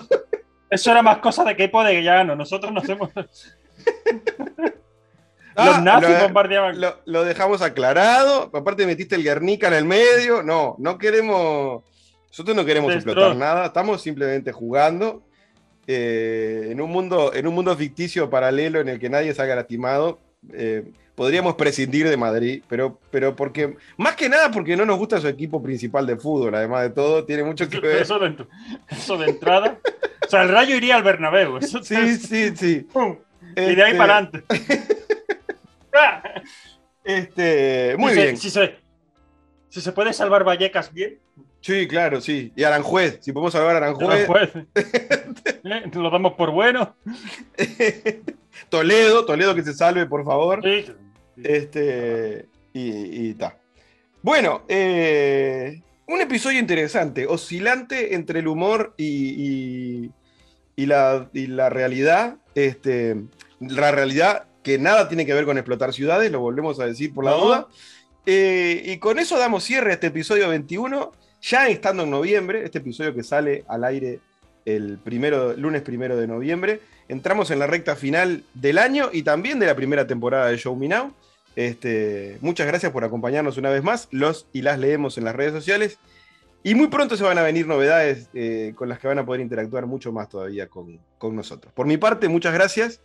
[0.67, 2.35] Eso era más cosa de Kepo de Llano.
[2.35, 3.11] Nosotros nos hemos.
[5.55, 6.77] Ah, Los nazis bombardeaban.
[7.05, 8.49] Lo, dejamos aclarado.
[8.53, 10.43] Aparte, metiste el Guernica en el medio.
[10.43, 11.83] No, no queremos.
[12.29, 13.65] Nosotros no queremos explotar nada.
[13.65, 15.23] Estamos simplemente jugando.
[15.87, 20.19] Eh, en, un mundo, en un mundo ficticio paralelo en el que nadie salga lastimado,
[20.53, 20.85] eh,
[21.15, 25.27] podríamos prescindir de Madrid, pero, pero porque, más que nada porque no nos gusta su
[25.27, 28.03] equipo principal de fútbol, además de todo, tiene mucho que ver.
[28.03, 28.35] Eso de,
[28.89, 29.79] eso de entrada.
[30.25, 31.59] o sea, el rayo iría al Bernabéu.
[31.61, 32.87] sí, sí, sí.
[33.55, 34.85] Y de ahí para este, adelante.
[37.03, 38.37] Este, muy Si se- bien.
[38.37, 38.75] Si se,
[39.69, 41.19] si se puede salvar Vallecas bien,
[41.63, 42.51] Sí, claro, sí.
[42.55, 44.25] Y Aranjuez, si podemos salvar a Aranjuez.
[44.25, 46.95] pues, eh, lo damos por bueno.
[48.69, 50.61] Toledo, Toledo que se salve, por favor.
[50.63, 50.85] Sí.
[51.43, 53.57] Este, y ta.
[54.23, 60.11] Bueno, eh, un episodio interesante, oscilante entre el humor y, y-
[60.75, 62.37] y la, y la realidad.
[62.55, 63.17] Este,
[63.59, 67.25] la realidad que nada tiene que ver con explotar ciudades, lo volvemos a decir por
[67.25, 67.37] la No.
[67.45, 67.67] duda.
[68.25, 72.77] Eh, y con eso damos cierre a este episodio 21, ya estando en noviembre, este
[72.77, 74.19] episodio que sale al aire
[74.65, 76.79] el primero, lunes primero de noviembre.
[77.07, 80.75] Entramos en la recta final del año y también de la primera temporada de Show
[80.75, 81.13] Me Now.
[81.55, 84.07] Este, muchas gracias por acompañarnos una vez más.
[84.11, 85.97] Los y las leemos en las redes sociales.
[86.63, 89.41] Y muy pronto se van a venir novedades eh, con las que van a poder
[89.41, 91.73] interactuar mucho más todavía con, con nosotros.
[91.73, 93.01] Por mi parte, muchas gracias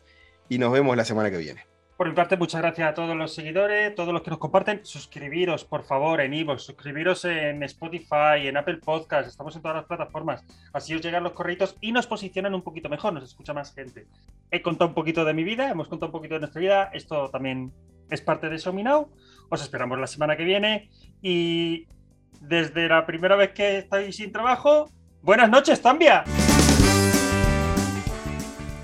[0.49, 1.67] y nos vemos la semana que viene.
[1.97, 4.85] Por mi parte, muchas gracias a todos los seguidores, todos los que nos comparten.
[4.85, 9.27] Suscribiros, por favor, en Ivo, suscribiros en Spotify, en Apple Podcast.
[9.27, 10.45] Estamos en todas las plataformas.
[10.75, 14.07] Así os llegan los correitos y nos posicionan un poquito mejor, nos escucha más gente.
[14.51, 16.91] He contado un poquito de mi vida, hemos contado un poquito de nuestra vida.
[16.93, 17.73] Esto también
[18.11, 19.11] es parte de Show Me Now.
[19.49, 20.91] Os esperamos la semana que viene.
[21.23, 21.87] Y
[22.43, 24.91] desde la primera vez que estáis sin trabajo,
[25.23, 26.25] buenas noches, Zambia.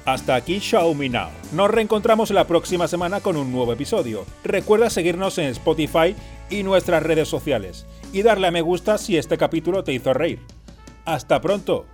[0.05, 0.61] Hasta aquí
[0.97, 1.29] Me Now.
[1.53, 4.27] Nos reencontramos la próxima semana con un nuevo episodio.
[4.43, 6.17] Recuerda seguirnos en Spotify
[6.51, 10.41] y nuestras redes sociales y darle a me gusta si este capítulo te hizo reír.
[11.05, 11.87] Hasta pronto.